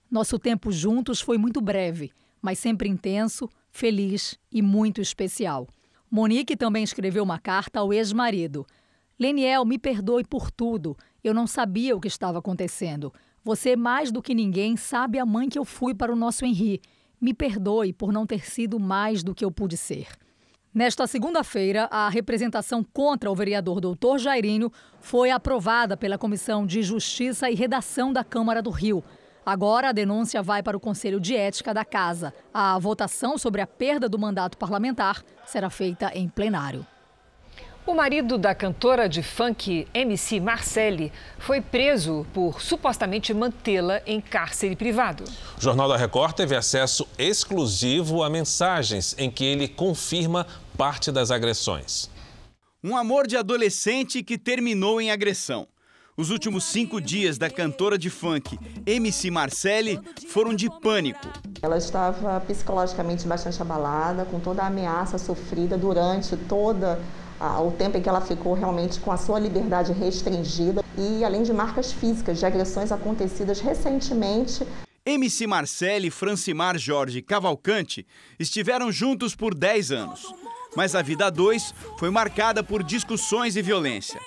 [0.10, 2.10] Nosso tempo juntos foi muito breve,
[2.42, 5.68] mas sempre intenso, feliz e muito especial.
[6.10, 8.66] Monique também escreveu uma carta ao ex-marido.
[9.20, 10.96] Leniel, me perdoe por tudo.
[11.22, 13.14] Eu não sabia o que estava acontecendo.
[13.44, 16.80] Você, mais do que ninguém, sabe a mãe que eu fui para o nosso Henri.
[17.20, 20.08] Me perdoe por não ter sido mais do que eu pude ser.
[20.74, 27.50] Nesta segunda-feira, a representação contra o vereador doutor Jairinho foi aprovada pela Comissão de Justiça
[27.50, 29.04] e Redação da Câmara do Rio.
[29.44, 32.32] Agora a denúncia vai para o Conselho de Ética da Casa.
[32.54, 36.86] A votação sobre a perda do mandato parlamentar será feita em plenário.
[37.90, 44.76] O marido da cantora de funk MC Marcelli foi preso por supostamente mantê-la em cárcere
[44.76, 45.24] privado.
[45.58, 50.46] O Jornal da Record teve acesso exclusivo a mensagens em que ele confirma
[50.78, 52.12] parte das agressões.
[52.84, 55.68] Um amor de adolescente que terminou em agressão.
[56.16, 61.28] Os últimos cinco dias da cantora de funk MC Marcelli foram de pânico.
[61.60, 67.00] Ela estava psicologicamente bastante abalada, com toda a ameaça sofrida durante toda
[67.40, 71.54] o tempo em que ela ficou realmente com a sua liberdade restringida e além de
[71.54, 74.66] marcas físicas de agressões acontecidas recentemente.
[75.06, 78.06] MC Marcelli e Francimar Jorge Cavalcante
[78.38, 80.34] estiveram juntos por 10 anos.
[80.76, 84.20] Mas a vida a dois foi marcada por discussões e violência.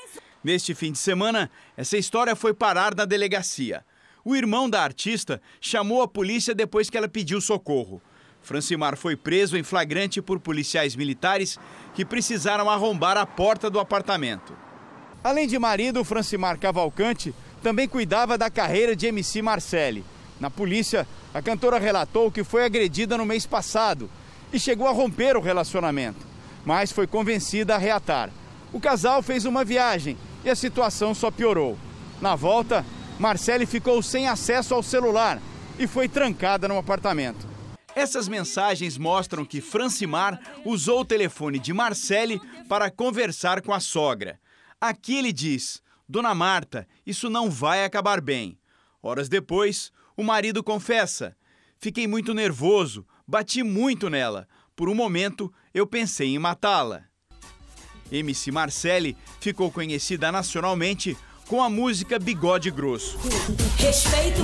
[0.43, 3.85] Neste fim de semana, essa história foi parar na delegacia.
[4.25, 8.03] O irmão da artista chamou a polícia depois que ela pediu socorro.
[8.43, 11.59] Francimar foi preso em flagrante por policiais militares
[11.95, 14.53] que precisaram arrombar a porta do apartamento.
[15.23, 20.05] Além de marido, Francimar Cavalcante também cuidava da carreira de MC Marcelli.
[20.41, 24.11] Na polícia, a cantora relatou que foi agredida no mês passado
[24.53, 26.27] e chegou a romper o relacionamento,
[26.65, 28.31] mas foi convencida a reatar.
[28.73, 31.79] O casal fez uma viagem e a situação só piorou.
[32.21, 32.85] Na volta,
[33.21, 35.41] Marcele ficou sem acesso ao celular
[35.79, 37.52] e foi trancada no apartamento.
[37.95, 44.41] Essas mensagens mostram que Francimar usou o telefone de Marcele para conversar com a sogra.
[44.81, 48.59] Aqui ele diz: Dona Marta, isso não vai acabar bem.
[49.03, 51.37] Horas depois, o marido confessa:
[51.79, 54.49] Fiquei muito nervoso, bati muito nela.
[54.75, 57.05] Por um momento, eu pensei em matá-la.
[58.11, 63.19] MC Marcelli ficou conhecida nacionalmente com a música Bigode Grosso.
[63.79, 64.43] Respeito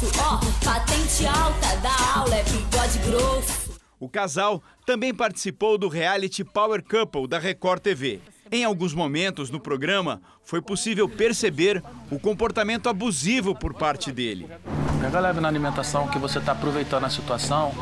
[0.00, 3.80] moço, ó, patente alta da aula é bigode grosso.
[3.98, 8.20] O casal também participou do reality Power Couple da Record TV.
[8.50, 14.48] Em alguns momentos no programa, foi possível perceber o comportamento abusivo por parte dele.
[15.00, 17.72] Pega leve na alimentação que você está aproveitando a situação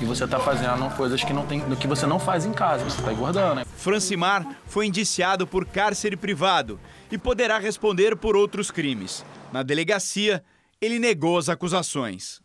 [0.00, 2.98] e você está fazendo coisas que, não tem, que você não faz em casa, você
[2.98, 3.56] está engordando.
[3.56, 3.64] Né?
[3.76, 6.78] Francimar foi indiciado por cárcere privado
[7.10, 9.24] e poderá responder por outros crimes.
[9.52, 10.42] Na delegacia,
[10.80, 12.40] ele negou as acusações.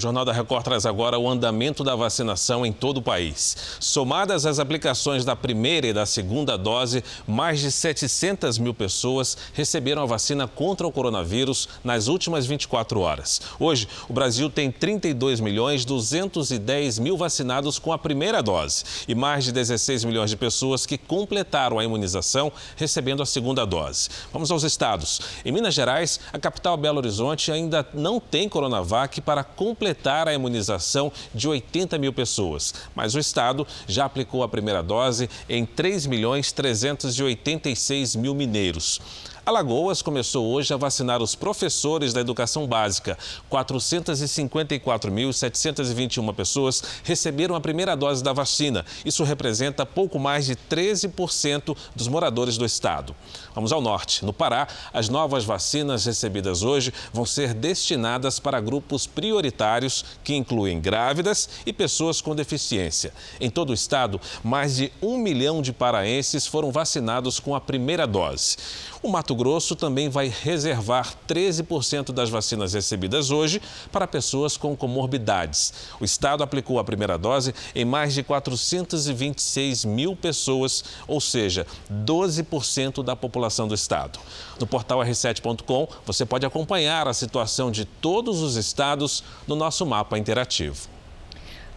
[0.00, 3.54] O Jornal da Record traz agora o andamento da vacinação em todo o país.
[3.78, 10.00] Somadas as aplicações da primeira e da segunda dose, mais de 700 mil pessoas receberam
[10.00, 13.42] a vacina contra o coronavírus nas últimas 24 horas.
[13.58, 19.44] Hoje, o Brasil tem 32 milhões 210 mil vacinados com a primeira dose e mais
[19.44, 24.08] de 16 milhões de pessoas que completaram a imunização recebendo a segunda dose.
[24.32, 25.20] Vamos aos estados.
[25.44, 30.34] Em Minas Gerais, a capital Belo Horizonte ainda não tem Coronavac para completar completar a
[30.34, 32.72] imunização de 80 mil pessoas.
[32.94, 39.00] Mas o Estado já aplicou a primeira dose em 3 milhões 386 mil mineiros.
[39.44, 43.16] Alagoas começou hoje a vacinar os professores da educação básica.
[43.50, 48.84] 454.721 pessoas receberam a primeira dose da vacina.
[49.04, 53.16] Isso representa pouco mais de 13% dos moradores do estado.
[53.54, 54.22] Vamos ao norte.
[54.24, 60.78] No Pará, as novas vacinas recebidas hoje vão ser destinadas para grupos prioritários, que incluem
[60.80, 63.14] grávidas e pessoas com deficiência.
[63.40, 68.06] Em todo o estado, mais de um milhão de paraenses foram vacinados com a primeira
[68.06, 68.58] dose.
[69.02, 75.72] O Mato Grosso também vai reservar 13% das vacinas recebidas hoje para pessoas com comorbidades.
[76.00, 83.02] O estado aplicou a primeira dose em mais de 426 mil pessoas, ou seja, 12%
[83.02, 84.18] da população do estado.
[84.58, 90.18] No portal r7.com você pode acompanhar a situação de todos os estados no nosso mapa
[90.18, 90.99] interativo.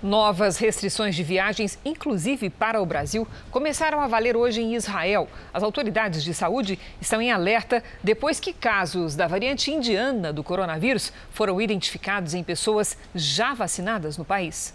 [0.04, 5.30] Novas restrições de viagens, inclusive para o Brasil, começaram a valer hoje em Israel.
[5.54, 11.14] As autoridades de saúde estão em alerta depois que casos da variante indiana do coronavírus
[11.32, 14.74] foram identificados em pessoas já vacinadas no país.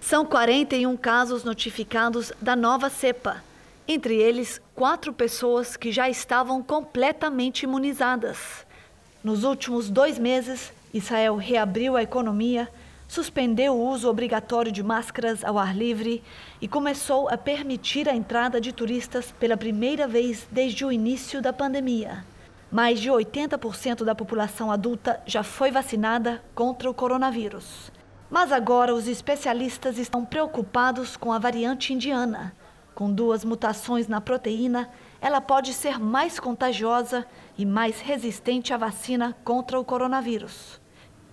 [0.00, 3.44] São 41 casos notificados da nova cepa.
[3.86, 8.66] Entre eles, quatro pessoas que já estavam completamente imunizadas.
[9.22, 12.66] Nos últimos dois meses, Israel reabriu a economia
[13.08, 16.22] suspendeu o uso obrigatório de máscaras ao ar livre
[16.60, 21.52] e começou a permitir a entrada de turistas pela primeira vez desde o início da
[21.52, 22.24] pandemia.
[22.70, 27.90] Mais de 80% da população adulta já foi vacinada contra o coronavírus.
[28.30, 32.52] Mas agora os especialistas estão preocupados com a variante indiana.
[32.94, 39.34] Com duas mutações na proteína, ela pode ser mais contagiosa e mais resistente à vacina
[39.44, 40.78] contra o coronavírus.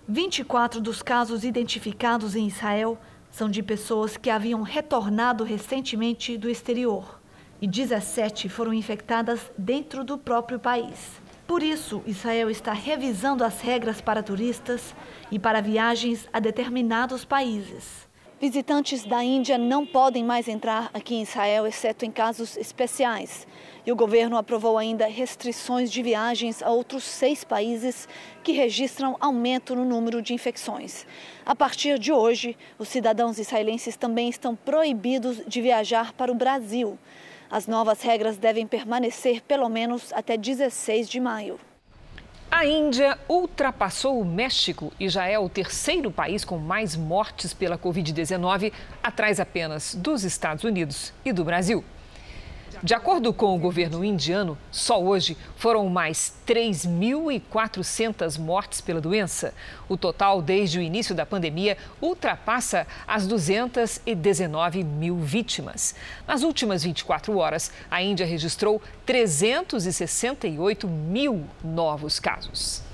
[0.08, 2.96] 24 dos casos identificados em Israel
[3.28, 7.20] são de pessoas que haviam retornado recentemente do exterior
[7.60, 11.20] e 17 foram infectadas dentro do próprio país.
[11.44, 14.94] Por isso, Israel está revisando as regras para turistas
[15.28, 18.05] e para viagens a determinados países.
[18.38, 23.46] Visitantes da Índia não podem mais entrar aqui em Israel, exceto em casos especiais.
[23.86, 28.06] E o governo aprovou ainda restrições de viagens a outros seis países
[28.44, 31.06] que registram aumento no número de infecções.
[31.46, 36.98] A partir de hoje, os cidadãos israelenses também estão proibidos de viajar para o Brasil.
[37.50, 41.58] As novas regras devem permanecer pelo menos até 16 de maio.
[42.50, 47.76] A Índia ultrapassou o México e já é o terceiro país com mais mortes pela
[47.76, 51.84] Covid-19, atrás apenas dos Estados Unidos e do Brasil.
[52.82, 59.54] De acordo com o governo indiano, só hoje foram mais 3.400 mortes pela doença.
[59.88, 65.94] O total desde o início da pandemia ultrapassa as 219 mil vítimas.
[66.26, 72.85] Nas últimas 24 horas, a Índia registrou 368 mil novos casos.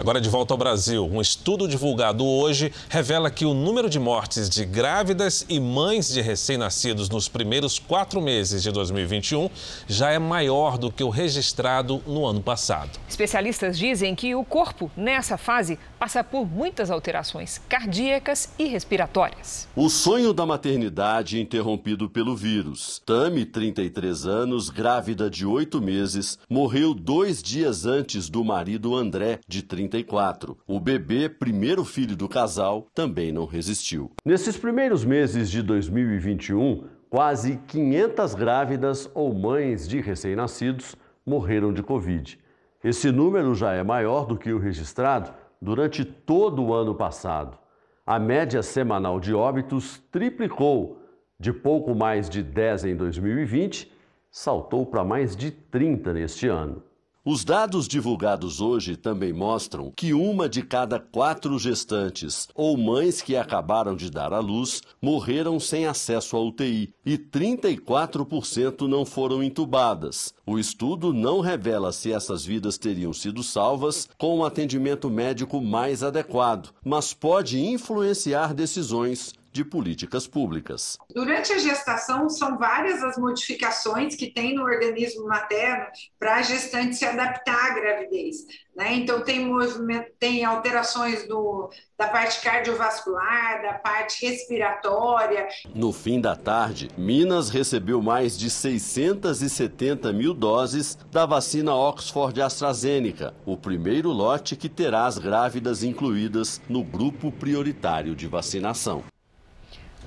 [0.00, 4.48] Agora de volta ao Brasil, um estudo divulgado hoje revela que o número de mortes
[4.48, 9.50] de grávidas e mães de recém-nascidos nos primeiros quatro meses de 2021
[9.86, 12.98] já é maior do que o registrado no ano passado.
[13.06, 19.68] Especialistas dizem que o corpo, nessa fase, passa por muitas alterações cardíacas e respiratórias.
[19.76, 23.02] O sonho da maternidade interrompido pelo vírus.
[23.04, 29.60] Tami, 33 anos, grávida de oito meses, morreu dois dias antes do marido André, de
[29.60, 30.56] 30 1934.
[30.66, 34.10] O bebê, primeiro filho do casal, também não resistiu.
[34.24, 40.94] Nesses primeiros meses de 2021, quase 500 grávidas ou mães de recém-nascidos
[41.26, 42.38] morreram de Covid.
[42.82, 47.58] Esse número já é maior do que o registrado durante todo o ano passado.
[48.06, 50.98] A média semanal de óbitos triplicou.
[51.38, 53.90] De pouco mais de 10 em 2020,
[54.30, 56.82] saltou para mais de 30 neste ano.
[57.22, 63.36] Os dados divulgados hoje também mostram que uma de cada quatro gestantes ou mães que
[63.36, 70.32] acabaram de dar à luz morreram sem acesso à UTI e 34% não foram entubadas.
[70.46, 76.02] O estudo não revela se essas vidas teriam sido salvas com um atendimento médico mais
[76.02, 80.96] adequado, mas pode influenciar decisões de políticas públicas.
[81.12, 85.86] Durante a gestação, são várias as modificações que tem no organismo materno
[86.18, 88.46] para a gestante se adaptar à gravidez.
[88.76, 88.94] Né?
[88.94, 95.48] Então, tem, movimento, tem alterações do, da parte cardiovascular, da parte respiratória.
[95.74, 103.34] No fim da tarde, Minas recebeu mais de 670 mil doses da vacina Oxford AstraZeneca,
[103.44, 109.02] o primeiro lote que terá as grávidas incluídas no grupo prioritário de vacinação.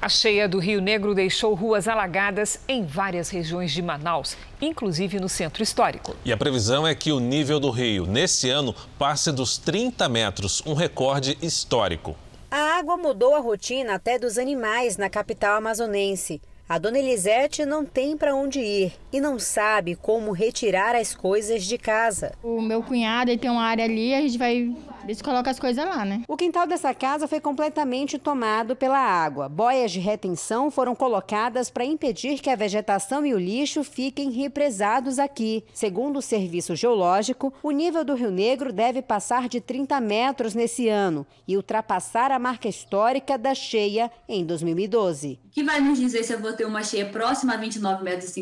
[0.04, 5.30] A cheia do Rio Negro deixou ruas alagadas em várias regiões de Manaus, inclusive no
[5.30, 6.14] centro histórico.
[6.26, 10.62] E a previsão é que o nível do rio nesse ano passe dos 30 metros,
[10.66, 12.18] um recorde histórico.
[12.51, 16.41] A água mudou a rotina até dos animais na capital amazonense.
[16.68, 21.66] A dona Elisete não tem para onde ir e não sabe como retirar as coisas
[21.66, 22.34] de casa.
[22.41, 25.84] O meu cunhado ele tem uma área ali, a gente vai eles colocam as coisas
[25.86, 26.24] lá, né?
[26.28, 29.49] O quintal dessa casa foi completamente tomado pela água.
[29.49, 35.20] Boias de retenção foram colocadas para impedir que a vegetação e o lixo fiquem represados
[35.20, 35.66] aqui.
[35.74, 40.88] Segundo o Serviço Geológico, o nível do Rio Negro deve passar de 30 metros nesse
[40.88, 45.38] ano e ultrapassar a marca histórica da cheia em 2012.
[45.51, 48.34] Que vai nos dizer se eu vou ter uma cheia próxima a 29,50 metros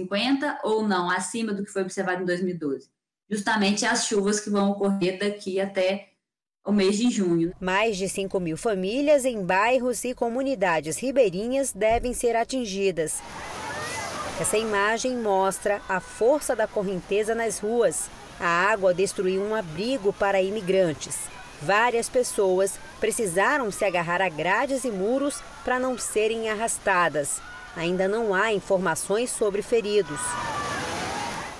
[0.64, 2.90] ou não, acima do que foi observado em 2012.
[3.30, 6.10] Justamente as chuvas que vão ocorrer daqui até
[6.66, 7.54] o mês de junho.
[7.60, 13.20] Mais de 5 mil famílias em bairros e comunidades ribeirinhas devem ser atingidas.
[14.40, 18.10] Essa imagem mostra a força da correnteza nas ruas.
[18.40, 21.20] A água destruiu um abrigo para imigrantes.
[21.62, 27.40] Várias pessoas precisaram se agarrar a grades e muros para não serem arrastadas.
[27.76, 30.20] Ainda não há informações sobre feridos.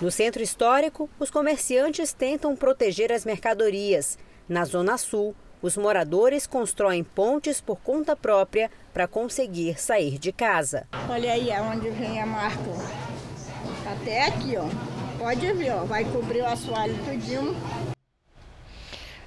[0.02, 4.18] No centro histórico, os comerciantes tentam proteger as mercadorias.
[4.50, 10.88] Na Zona Sul, os moradores constroem pontes por conta própria para conseguir sair de casa.
[11.08, 12.72] Olha aí aonde vem a marca.
[13.86, 14.66] Até aqui, ó.
[15.20, 15.86] Pode ver, ó.
[15.86, 17.56] Vai cobrir o assoalho tudinho.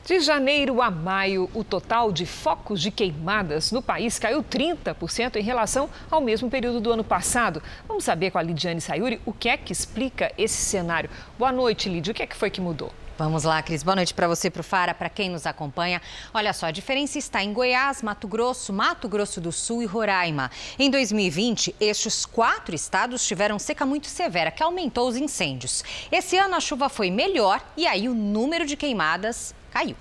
[0.05, 5.43] De janeiro a maio, o total de focos de queimadas no país caiu 30% em
[5.43, 7.63] relação ao mesmo período do ano passado.
[7.89, 11.09] Vamos saber com a Lidiane Sayuri o que é que explica esse cenário.
[11.39, 12.13] Boa noite, Lidia.
[12.13, 12.93] O que é que foi que mudou?
[13.17, 13.83] Vamos lá, Cris.
[13.83, 16.03] Boa noite para você, para o Fara, para quem nos acompanha.
[16.35, 20.51] Olha só, a diferença está em Goiás, Mato Grosso, Mato Grosso do Sul e Roraima.
[20.79, 25.83] Em 2020, estes quatro estados tiveram seca muito severa, que aumentou os incêndios.
[26.13, 29.97] Esse ano a chuva foi melhor e aí o número de queimadas caiu.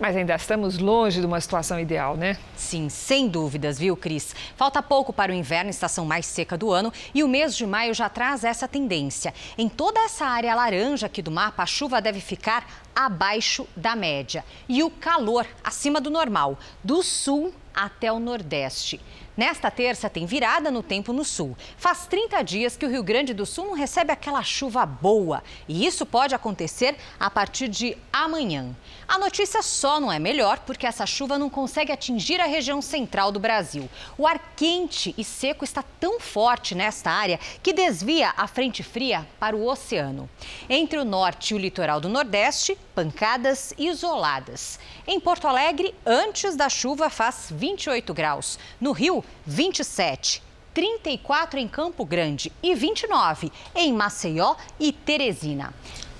[0.00, 2.36] Mas ainda estamos longe de uma situação ideal, né?
[2.56, 4.34] Sim, sem dúvidas, viu, Cris?
[4.56, 7.94] Falta pouco para o inverno, estação mais seca do ano, e o mês de maio
[7.94, 9.32] já traz essa tendência.
[9.56, 12.66] Em toda essa área laranja aqui do mapa, a chuva deve ficar
[12.96, 19.00] abaixo da média e o calor acima do normal, do sul até o nordeste.
[19.42, 21.56] Nesta terça tem virada no tempo no sul.
[21.76, 25.84] Faz 30 dias que o Rio Grande do Sul não recebe aquela chuva boa e
[25.84, 28.72] isso pode acontecer a partir de amanhã.
[29.08, 33.32] A notícia só não é melhor porque essa chuva não consegue atingir a região central
[33.32, 33.90] do Brasil.
[34.16, 39.26] O ar quente e seco está tão forte nesta área que desvia a frente fria
[39.40, 40.30] para o oceano.
[40.70, 44.78] Entre o norte e o litoral do Nordeste, pancadas isoladas.
[45.06, 48.58] Em Porto Alegre, antes da chuva, faz 28 graus.
[48.80, 50.42] No Rio, 27.
[50.74, 55.72] 34 em Campo Grande e 29 em Maceió e Teresina.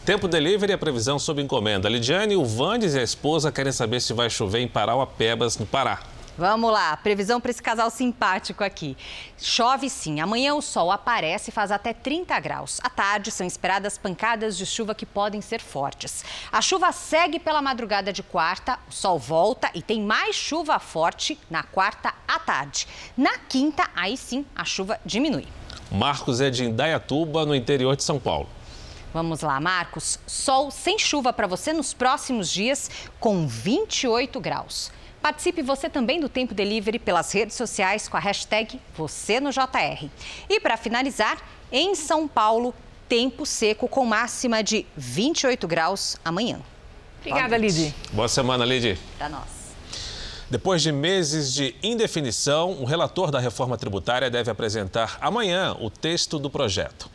[0.05, 1.89] Tempo delivery e a previsão sob encomenda.
[1.89, 6.01] Lidiane, o Vandes e a esposa querem saber se vai chover em Parauapebas, no Pará.
[6.37, 8.97] Vamos lá, previsão para esse casal simpático aqui.
[9.37, 12.81] Chove sim, amanhã o sol aparece e faz até 30 graus.
[12.83, 16.25] À tarde são esperadas pancadas de chuva que podem ser fortes.
[16.51, 21.39] A chuva segue pela madrugada de quarta, o sol volta e tem mais chuva forte
[21.51, 22.89] na quarta à tarde.
[23.15, 25.47] Na quinta, aí sim, a chuva diminui.
[25.91, 28.49] Marcos é de Indaiatuba, no interior de São Paulo.
[29.13, 30.19] Vamos lá, Marcos.
[30.27, 34.91] Sol sem chuva para você nos próximos dias, com 28 graus.
[35.23, 40.09] Participe você também do Tempo Delivery pelas redes sociais com a hashtag Você no JR.
[40.49, 41.39] E para finalizar,
[41.71, 42.75] em São Paulo,
[43.09, 46.61] tempo seco com máxima de 28 graus amanhã.
[47.21, 47.95] Obrigada, Lidi.
[48.13, 48.99] Boa semana, Lidi.
[49.17, 49.63] Para nós.
[50.51, 56.37] Depois de meses de indefinição, o relator da reforma tributária deve apresentar amanhã o texto
[56.37, 57.09] do projeto.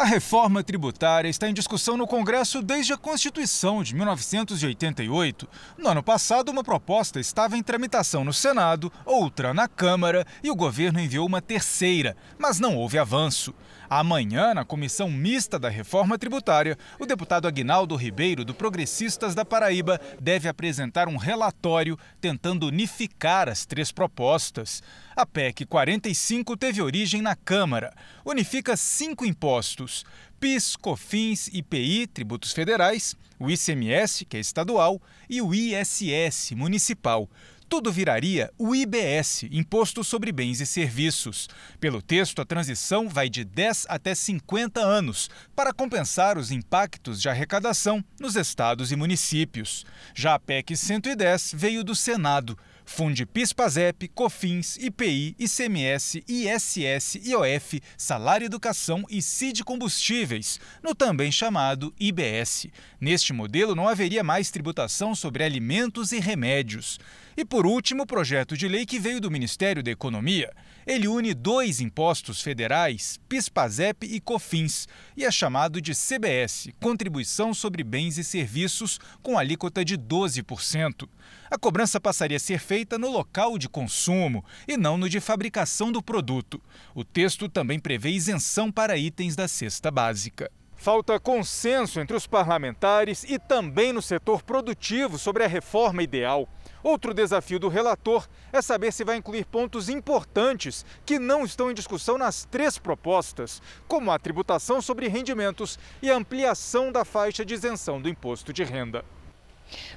[0.00, 5.46] A reforma tributária está em discussão no Congresso desde a Constituição de 1988.
[5.76, 10.56] No ano passado, uma proposta estava em tramitação no Senado, outra na Câmara e o
[10.56, 13.54] governo enviou uma terceira, mas não houve avanço.
[13.92, 20.00] Amanhã, na comissão mista da reforma tributária, o deputado Aguinaldo Ribeiro, do Progressistas da Paraíba,
[20.20, 24.80] deve apresentar um relatório tentando unificar as três propostas.
[25.16, 27.92] A PEC 45 teve origem na Câmara.
[28.24, 30.04] Unifica cinco impostos:
[30.38, 37.28] PIS, COFINS, IPI, tributos federais, o ICMS, que é estadual, e o ISS, municipal
[37.70, 41.48] tudo viraria o IBS, Imposto sobre Bens e Serviços.
[41.78, 47.28] Pelo texto, a transição vai de 10 até 50 anos, para compensar os impactos de
[47.28, 49.86] arrecadação nos estados e municípios.
[50.16, 52.58] Já a PEC 110 veio do Senado
[52.90, 61.94] funde PIS/PASEP, COFINS, IPI, ICMS, ISS, IOF, Salário Educação e CID Combustíveis, no também chamado
[62.00, 62.66] IBS.
[63.00, 66.98] Neste modelo não haveria mais tributação sobre alimentos e remédios.
[67.36, 70.52] E por último, o projeto de lei que veio do Ministério da Economia.
[70.86, 77.84] Ele une dois impostos federais, PIS/PASEP e COFINS, e é chamado de CBS, Contribuição sobre
[77.84, 81.08] Bens e Serviços, com alíquota de 12%.
[81.50, 85.92] A cobrança passaria a ser feita no local de consumo e não no de fabricação
[85.92, 86.60] do produto.
[86.94, 90.50] O texto também prevê isenção para itens da cesta básica.
[90.76, 96.48] Falta consenso entre os parlamentares e também no setor produtivo sobre a reforma ideal.
[96.82, 101.74] Outro desafio do relator é saber se vai incluir pontos importantes que não estão em
[101.74, 107.54] discussão nas três propostas, como a tributação sobre rendimentos e a ampliação da faixa de
[107.54, 109.04] isenção do imposto de renda.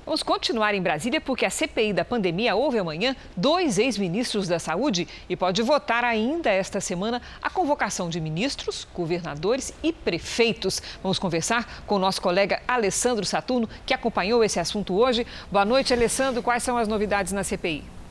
[0.05, 5.07] Vamos continuar em Brasília porque a CPI da pandemia ouve amanhã dois ex-ministros da Saúde
[5.29, 10.81] e pode votar ainda esta semana a convocação de ministros, governadores e prefeitos.
[11.01, 15.25] Vamos conversar com o nosso colega Alessandro Saturno, que acompanhou esse assunto hoje.
[15.51, 16.43] Boa noite, Alessandro.
[16.43, 18.02] Quais são as novidades na CPI?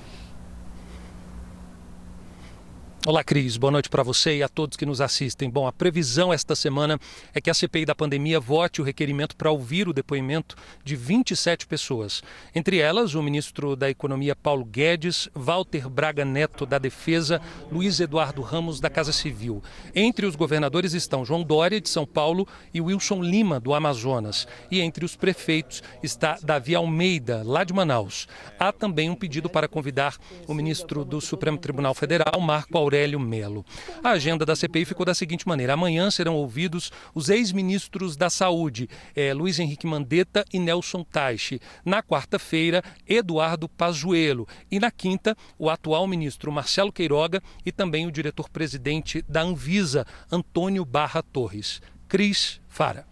[3.05, 3.57] Olá, Cris.
[3.57, 5.51] Boa noite para você e a todos que nos assistem.
[5.51, 7.01] Bom, a previsão esta semana
[7.35, 11.67] é que a CPI da pandemia vote o requerimento para ouvir o depoimento de 27
[11.67, 12.23] pessoas.
[12.55, 17.43] Entre elas, o ministro da Economia Paulo Guedes, Walter Braga Neto da Defesa,
[17.73, 19.61] Luiz Eduardo Ramos da Casa Civil.
[19.97, 24.47] Entre os governadores estão João Dória de São Paulo e Wilson Lima do Amazonas.
[24.71, 28.29] E entre os prefeitos está Davi Almeida, lá de Manaus.
[28.61, 33.19] Há também um pedido para convidar o ministro do Supremo Tribunal Federal, Marco Aurélio Aurélio
[33.19, 33.65] Melo.
[34.05, 38.89] A agenda da CPI ficou da seguinte maneira: amanhã serão ouvidos os ex-ministros da Saúde,
[39.17, 41.59] é, Luiz Henrique Mandetta e Nelson Taixe.
[41.85, 44.47] Na quarta-feira, Eduardo Pazuello.
[44.71, 50.85] E na quinta, o atual ministro Marcelo Queiroga e também o diretor-presidente da Anvisa, Antônio
[50.85, 51.81] Barra Torres.
[52.07, 53.07] Cris Fara.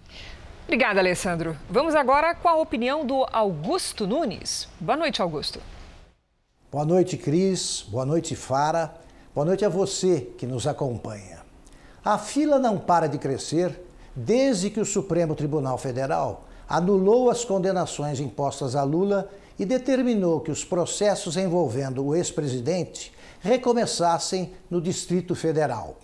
[0.64, 1.56] Obrigada, Alessandro.
[1.68, 4.68] Vamos agora com a opinião do Augusto Nunes.
[4.78, 5.60] Boa noite, Augusto.
[6.70, 7.84] Boa noite, Cris.
[7.88, 8.94] Boa noite, Fara.
[9.32, 11.38] Boa noite a você que nos acompanha.
[12.04, 13.80] A fila não para de crescer
[14.14, 20.50] desde que o Supremo Tribunal Federal anulou as condenações impostas a Lula e determinou que
[20.50, 25.94] os processos envolvendo o ex-presidente recomeçassem no Distrito Federal.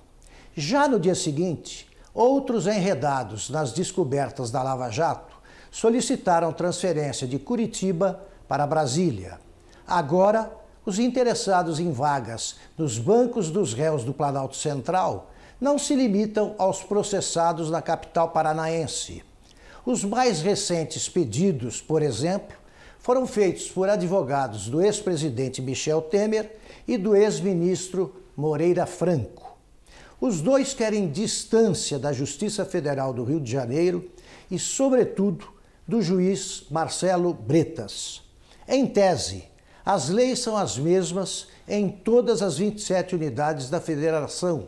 [0.55, 5.37] Já no dia seguinte, outros enredados nas descobertas da Lava Jato
[5.69, 9.41] solicitaram transferência de Curitiba para Brasília.
[9.85, 10.49] Agora,
[10.87, 16.83] os interessados em vagas nos bancos dos réus do Planalto Central não se limitam aos
[16.83, 19.25] processados na capital paranaense.
[19.85, 22.57] Os mais recentes pedidos, por exemplo,
[23.01, 26.57] foram feitos por advogados do ex-presidente Michel Temer
[26.87, 29.57] e do ex-ministro Moreira Franco.
[30.21, 34.09] Os dois querem distância da Justiça Federal do Rio de Janeiro
[34.51, 35.49] e, sobretudo,
[35.87, 38.23] do juiz Marcelo Bretas.
[38.67, 39.45] Em tese,
[39.87, 44.67] as leis são as mesmas em todas as 27 unidades da federação.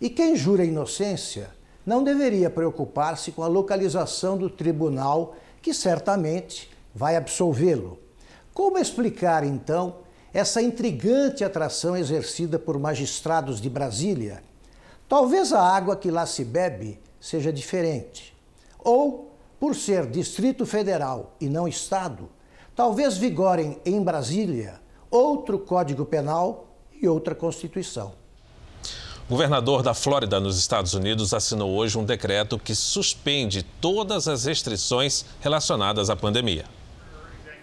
[0.00, 1.50] E quem jura inocência
[1.86, 8.00] não deveria preocupar-se com a localização do tribunal, que certamente vai absolvê-lo.
[8.52, 9.98] Como explicar, então,
[10.34, 14.42] essa intrigante atração exercida por magistrados de Brasília?
[15.08, 18.36] Talvez a água que lá se bebe seja diferente.
[18.80, 22.28] Ou, por ser Distrito Federal e não Estado,
[22.74, 26.68] talvez vigorem em Brasília outro Código Penal
[27.00, 28.12] e outra Constituição.
[29.28, 34.44] O governador da Flórida, nos Estados Unidos, assinou hoje um decreto que suspende todas as
[34.44, 36.64] restrições relacionadas à pandemia.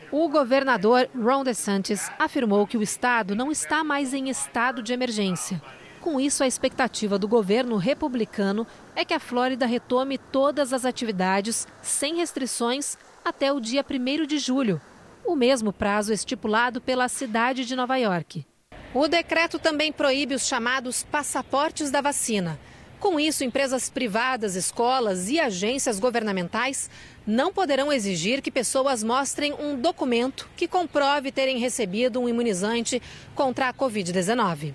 [0.09, 5.61] O governador Ron DeSantis afirmou que o estado não está mais em estado de emergência.
[5.99, 11.67] Com isso, a expectativa do governo republicano é que a Flórida retome todas as atividades
[11.81, 14.79] sem restrições até o dia 1 de julho,
[15.27, 18.45] o mesmo prazo estipulado pela cidade de Nova York.
[18.93, 22.57] O decreto também proíbe os chamados passaportes da vacina.
[22.97, 26.89] Com isso, empresas privadas, escolas e agências governamentais
[27.27, 33.01] não poderão exigir que pessoas mostrem um documento que comprove terem recebido um imunizante
[33.35, 34.73] contra a Covid-19.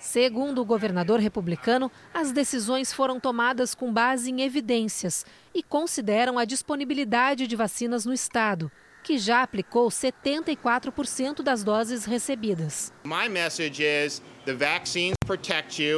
[0.00, 5.24] Segundo o governador republicano, as decisões foram tomadas com base em evidências
[5.54, 8.70] e consideram a disponibilidade de vacinas no estado,
[9.04, 12.90] que já aplicou 74% das doses recebidas.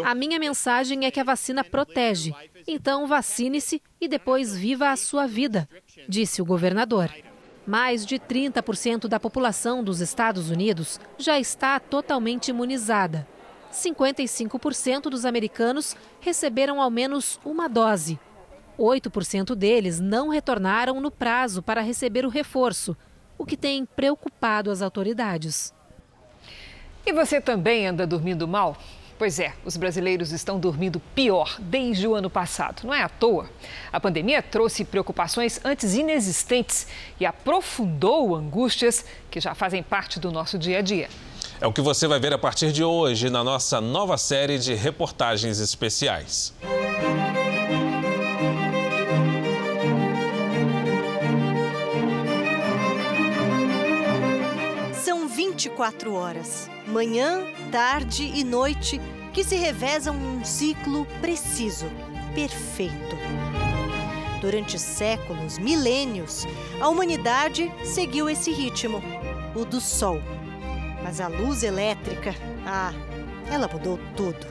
[0.05, 2.35] A minha mensagem é que a vacina protege.
[2.67, 5.69] Então vacine-se e depois viva a sua vida,
[6.09, 7.09] disse o governador.
[7.65, 13.27] Mais de 30% da população dos Estados Unidos já está totalmente imunizada.
[13.73, 18.19] 55% dos americanos receberam ao menos uma dose.
[18.79, 22.97] 8% deles não retornaram no prazo para receber o reforço,
[23.39, 25.75] o que tem preocupado as autoridades.
[27.05, 28.77] E você também anda dormindo mal?
[29.19, 32.83] Pois é, os brasileiros estão dormindo pior desde o ano passado.
[32.85, 33.49] Não é à toa.
[33.91, 36.87] A pandemia trouxe preocupações antes inexistentes
[37.19, 41.09] e aprofundou angústias que já fazem parte do nosso dia a dia.
[41.59, 44.75] É o que você vai ver a partir de hoje na nossa nova série de
[44.75, 46.53] reportagens especiais.
[46.61, 47.36] São
[55.67, 59.01] 24 horas, manhã, tarde e noite,
[59.33, 61.87] que se revezam em um ciclo preciso,
[62.35, 63.17] perfeito.
[64.41, 66.47] Durante séculos, milênios,
[66.81, 69.03] a humanidade seguiu esse ritmo,
[69.55, 70.21] o do Sol
[71.03, 72.35] mas a luz elétrica,
[72.67, 72.93] ah,
[73.49, 74.45] ela mudou tudo.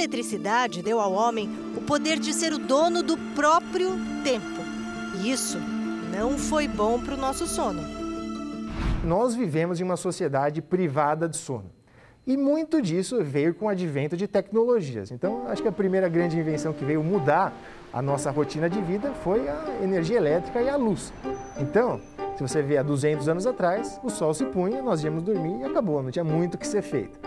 [0.00, 3.90] Eletricidade deu ao homem o poder de ser o dono do próprio
[4.24, 4.60] tempo.
[5.20, 5.58] E isso
[6.10, 7.82] não foi bom para o nosso sono.
[9.04, 11.70] Nós vivemos em uma sociedade privada de sono.
[12.26, 15.10] E muito disso veio com o advento de tecnologias.
[15.10, 17.52] Então, acho que a primeira grande invenção que veio mudar
[17.92, 21.12] a nossa rotina de vida foi a energia elétrica e a luz.
[21.58, 22.00] Então,
[22.36, 25.64] se você vê há 200 anos atrás, o sol se punha, nós íamos dormir e
[25.64, 27.18] acabou, não tinha muito o que ser feito.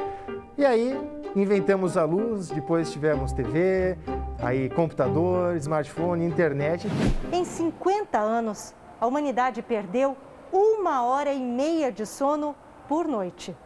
[0.56, 0.96] E aí
[1.36, 3.98] inventamos a luz, depois tivemos TV,
[4.40, 6.88] aí computador, smartphone, internet.
[7.32, 10.16] Em 50 anos, a humanidade perdeu
[10.52, 12.56] uma hora e meia de sono
[12.88, 13.58] por noite.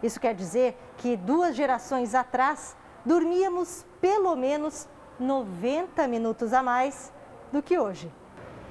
[0.00, 4.88] Isso quer dizer que duas gerações atrás dormíamos pelo menos
[5.18, 7.12] 90 minutos a mais
[7.52, 8.08] do que hoje.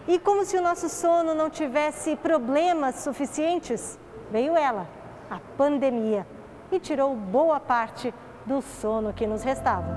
[0.07, 3.99] E como se o nosso sono não tivesse problemas suficientes,
[4.32, 4.88] veio ela,
[5.30, 6.26] a pandemia,
[6.72, 8.13] e tirou boa parte
[8.45, 9.88] do sono que nos restava.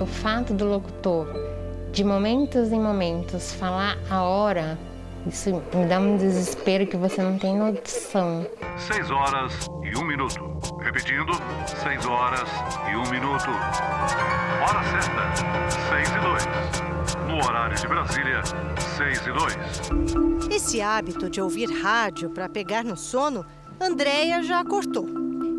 [0.00, 1.26] O fato do locutor,
[1.92, 4.78] de momentos em momentos, falar a hora
[5.26, 8.46] isso me dá um desespero que você não tem noção.
[8.78, 10.40] 6 horas e 1 um minuto.
[10.80, 11.32] Repetindo,
[11.66, 12.48] 6 horas
[12.90, 13.50] e 1 um minuto.
[14.62, 16.87] Hora certa, 6 e 2.
[17.38, 18.42] No horário de Brasília,
[18.96, 19.32] 6 e
[20.42, 20.52] 2.
[20.52, 23.46] Esse hábito de ouvir rádio para pegar no sono,
[23.80, 25.06] Andréia já cortou.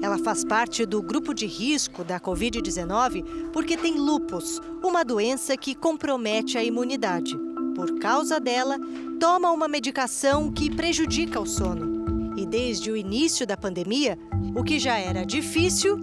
[0.02, 5.74] Ela faz parte do grupo de risco da Covid-19 porque tem lupus, uma doença que
[5.74, 7.38] compromete a imunidade
[7.74, 8.78] por causa dela,
[9.18, 12.36] toma uma medicação que prejudica o sono.
[12.36, 14.20] E desde o início da pandemia,
[14.54, 15.98] o que já era difícil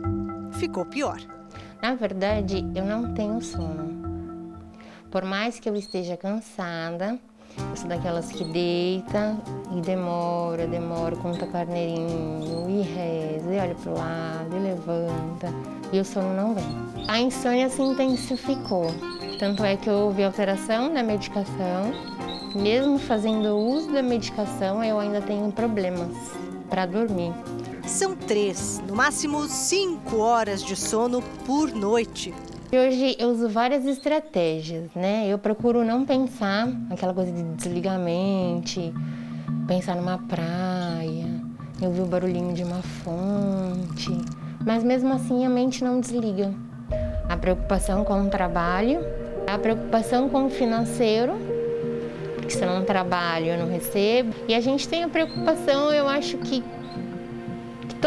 [0.53, 1.21] ficou pior.
[1.83, 3.96] Na verdade, eu não tenho sono.
[5.17, 7.19] Por mais que eu esteja cansada,
[7.71, 9.35] eu sou daquelas que deita
[9.75, 15.49] e demora, demora, conta carneirinho e reza, e olha pro lado e levanta,
[15.91, 16.67] e o sono não vem.
[17.09, 18.89] A insônia se intensificou.
[19.39, 21.95] Tanto é que houve alteração na medicação.
[22.55, 26.15] Mesmo fazendo uso da medicação, eu ainda tenho problemas
[26.69, 27.33] para dormir.
[27.87, 32.35] São três, no máximo cinco horas de sono por noite.
[32.77, 35.27] E hoje eu uso várias estratégias, né?
[35.27, 38.93] Eu procuro não pensar aquela coisa de mente,
[39.67, 41.25] pensar numa praia,
[41.81, 44.11] eu vi o barulhinho de uma fonte.
[44.63, 46.53] Mas mesmo assim a mente não desliga.
[47.27, 49.01] A preocupação com o trabalho
[49.47, 51.33] a preocupação com o financeiro,
[52.35, 54.35] porque se eu não trabalho, eu não recebo.
[54.47, 56.63] E a gente tem a preocupação, eu acho que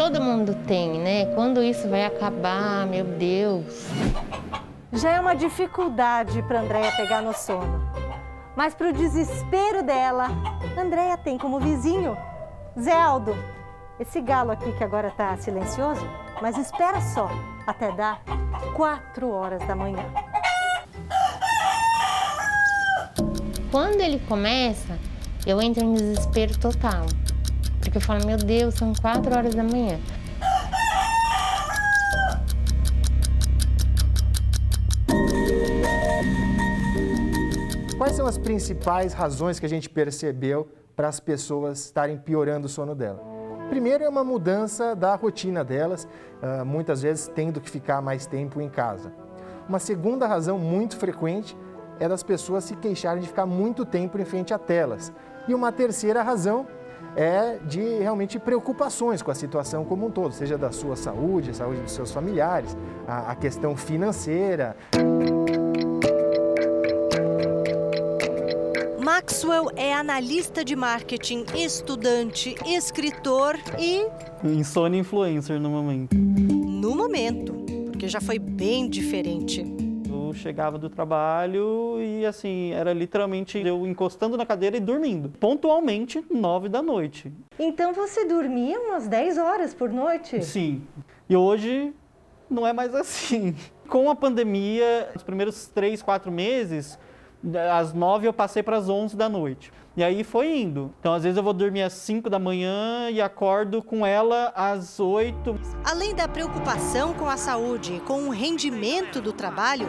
[0.00, 1.26] todo mundo tem, né?
[1.34, 3.84] Quando isso vai acabar, meu Deus.
[4.90, 7.84] Já é uma dificuldade para Andréia pegar no sono.
[8.56, 10.28] Mas para o desespero dela,
[10.74, 12.16] Andréia tem como vizinho
[12.80, 13.36] Zé Aldo.
[14.00, 16.08] Esse galo aqui que agora está silencioso,
[16.40, 17.28] mas espera só
[17.66, 18.22] até dar
[18.74, 20.06] 4 horas da manhã.
[23.70, 24.98] Quando ele começa,
[25.46, 27.04] eu entro em desespero total.
[27.90, 29.98] Porque eu falo, meu Deus, são 4 horas da manhã.
[37.98, 42.70] Quais são as principais razões que a gente percebeu para as pessoas estarem piorando o
[42.70, 43.20] sono dela?
[43.68, 46.06] Primeiro é uma mudança da rotina delas,
[46.40, 49.12] ah, muitas vezes tendo que ficar mais tempo em casa.
[49.68, 51.56] Uma segunda razão muito frequente
[51.98, 55.12] é das pessoas se queixarem de ficar muito tempo em frente a telas.
[55.48, 56.68] E uma terceira razão
[57.16, 61.54] é de realmente preocupações com a situação como um todo, seja da sua saúde, a
[61.54, 64.76] saúde dos seus familiares, a, a questão financeira.
[69.02, 74.06] Maxwell é analista de marketing, estudante, escritor e.
[74.44, 76.16] Insônia influencer no momento.
[76.16, 77.52] No momento,
[77.90, 79.79] porque já foi bem diferente.
[80.30, 85.28] Eu chegava do trabalho e assim, era literalmente eu encostando na cadeira e dormindo.
[85.28, 87.32] Pontualmente, nove da noite.
[87.58, 90.42] Então você dormia umas 10 horas por noite?
[90.44, 90.82] Sim.
[91.28, 91.92] E hoje
[92.48, 93.54] não é mais assim.
[93.88, 96.96] Com a pandemia, os primeiros três, quatro meses,
[97.72, 99.72] às nove eu passei para as onze da noite.
[99.96, 100.94] E aí foi indo.
[101.00, 105.00] Então, às vezes eu vou dormir às cinco da manhã e acordo com ela às
[105.00, 105.58] oito.
[105.84, 109.88] Além da preocupação com a saúde e com o rendimento do trabalho,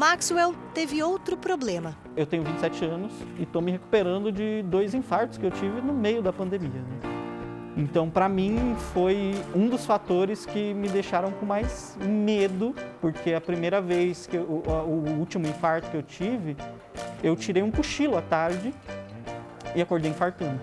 [0.00, 1.94] Maxwell teve outro problema.
[2.16, 5.92] Eu tenho 27 anos e estou me recuperando de dois infartos que eu tive no
[5.92, 6.70] meio da pandemia.
[6.70, 7.74] né?
[7.76, 13.42] Então, para mim, foi um dos fatores que me deixaram com mais medo, porque a
[13.42, 16.56] primeira vez que eu, o, o último infarto que eu tive,
[17.22, 18.72] eu tirei um cochilo à tarde
[19.76, 20.58] e acordei infartando.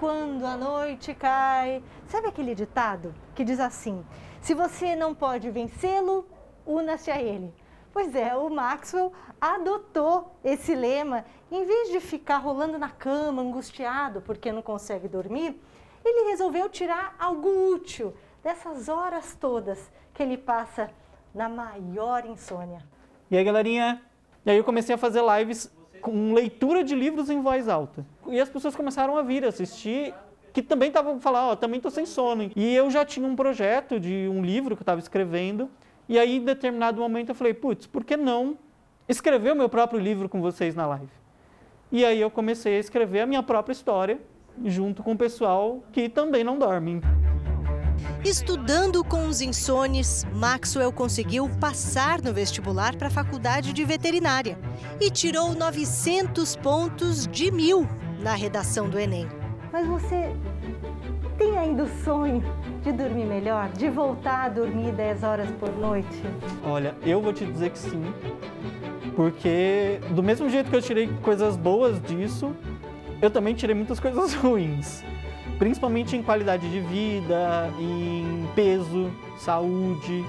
[0.00, 4.02] Quando a noite cai, sabe aquele ditado que diz assim:
[4.40, 6.26] se você não pode vencê-lo,
[6.66, 7.52] una-se a ele.
[7.92, 11.26] Pois é, o Maxwell adotou esse lema.
[11.52, 15.60] Em vez de ficar rolando na cama, angustiado porque não consegue dormir,
[16.02, 20.90] ele resolveu tirar algo útil dessas horas todas que ele passa
[21.34, 22.78] na maior insônia.
[23.30, 24.00] E aí, galerinha?
[24.46, 25.70] E aí eu comecei a fazer lives
[26.00, 28.06] com leitura de livros em voz alta.
[28.30, 30.14] E as pessoas começaram a vir assistir,
[30.52, 32.50] que também estavam falando, ó, também tô sem sono.
[32.54, 35.68] E eu já tinha um projeto de um livro que eu estava escrevendo.
[36.08, 38.56] E aí, em determinado momento, eu falei, putz, por que não
[39.08, 41.10] escrever o meu próprio livro com vocês na live?
[41.90, 44.20] E aí eu comecei a escrever a minha própria história,
[44.64, 47.00] junto com o pessoal que também não dorme.
[48.24, 54.56] Estudando com os insones, Maxwell conseguiu passar no vestibular para a faculdade de veterinária
[55.00, 57.88] e tirou 900 pontos de mil
[58.20, 59.26] na redação do Enem.
[59.72, 60.34] Mas você
[61.38, 62.42] tem ainda o sonho
[62.82, 66.22] de dormir melhor, de voltar a dormir 10 horas por noite?
[66.64, 68.02] Olha, eu vou te dizer que sim,
[69.14, 72.54] porque do mesmo jeito que eu tirei coisas boas disso,
[73.20, 75.02] eu também tirei muitas coisas ruins.
[75.58, 80.24] Principalmente em qualidade de vida, em peso, saúde.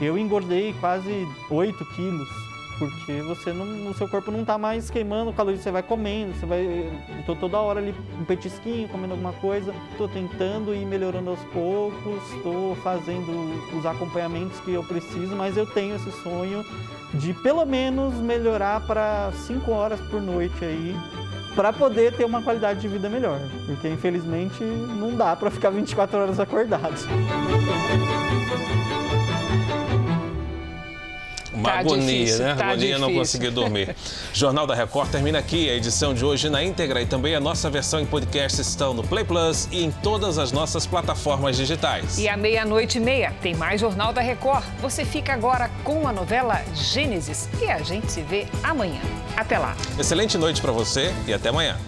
[0.00, 2.28] Eu engordei quase 8 quilos,
[2.78, 6.46] porque você não, o seu corpo não está mais queimando calorias, você vai comendo, você
[6.46, 6.90] vai.
[7.18, 9.74] Estou toda hora ali um petisquinho, comendo alguma coisa.
[9.92, 15.66] Estou tentando ir melhorando aos poucos, estou fazendo os acompanhamentos que eu preciso, mas eu
[15.66, 16.64] tenho esse sonho
[17.14, 20.94] de pelo menos melhorar para 5 horas por noite aí,
[21.54, 26.18] para poder ter uma qualidade de vida melhor, porque infelizmente não dá para ficar 24
[26.18, 26.96] horas acordado.
[31.56, 32.54] Uma Tá agonia, difícil, né?
[32.54, 33.18] tá agonia não difícil.
[33.20, 33.96] conseguir dormir.
[34.32, 35.70] Jornal da Record termina aqui.
[35.70, 39.02] A edição de hoje na íntegra e também a nossa versão em podcast estão no
[39.02, 42.18] Play Plus e em todas as nossas plataformas digitais.
[42.18, 44.64] E à meia-noite e meia tem mais Jornal da Record.
[44.82, 49.00] Você fica agora com a novela Gênesis e a gente se vê amanhã.
[49.34, 49.74] Até lá.
[49.98, 51.78] Excelente noite para você e até amanhã.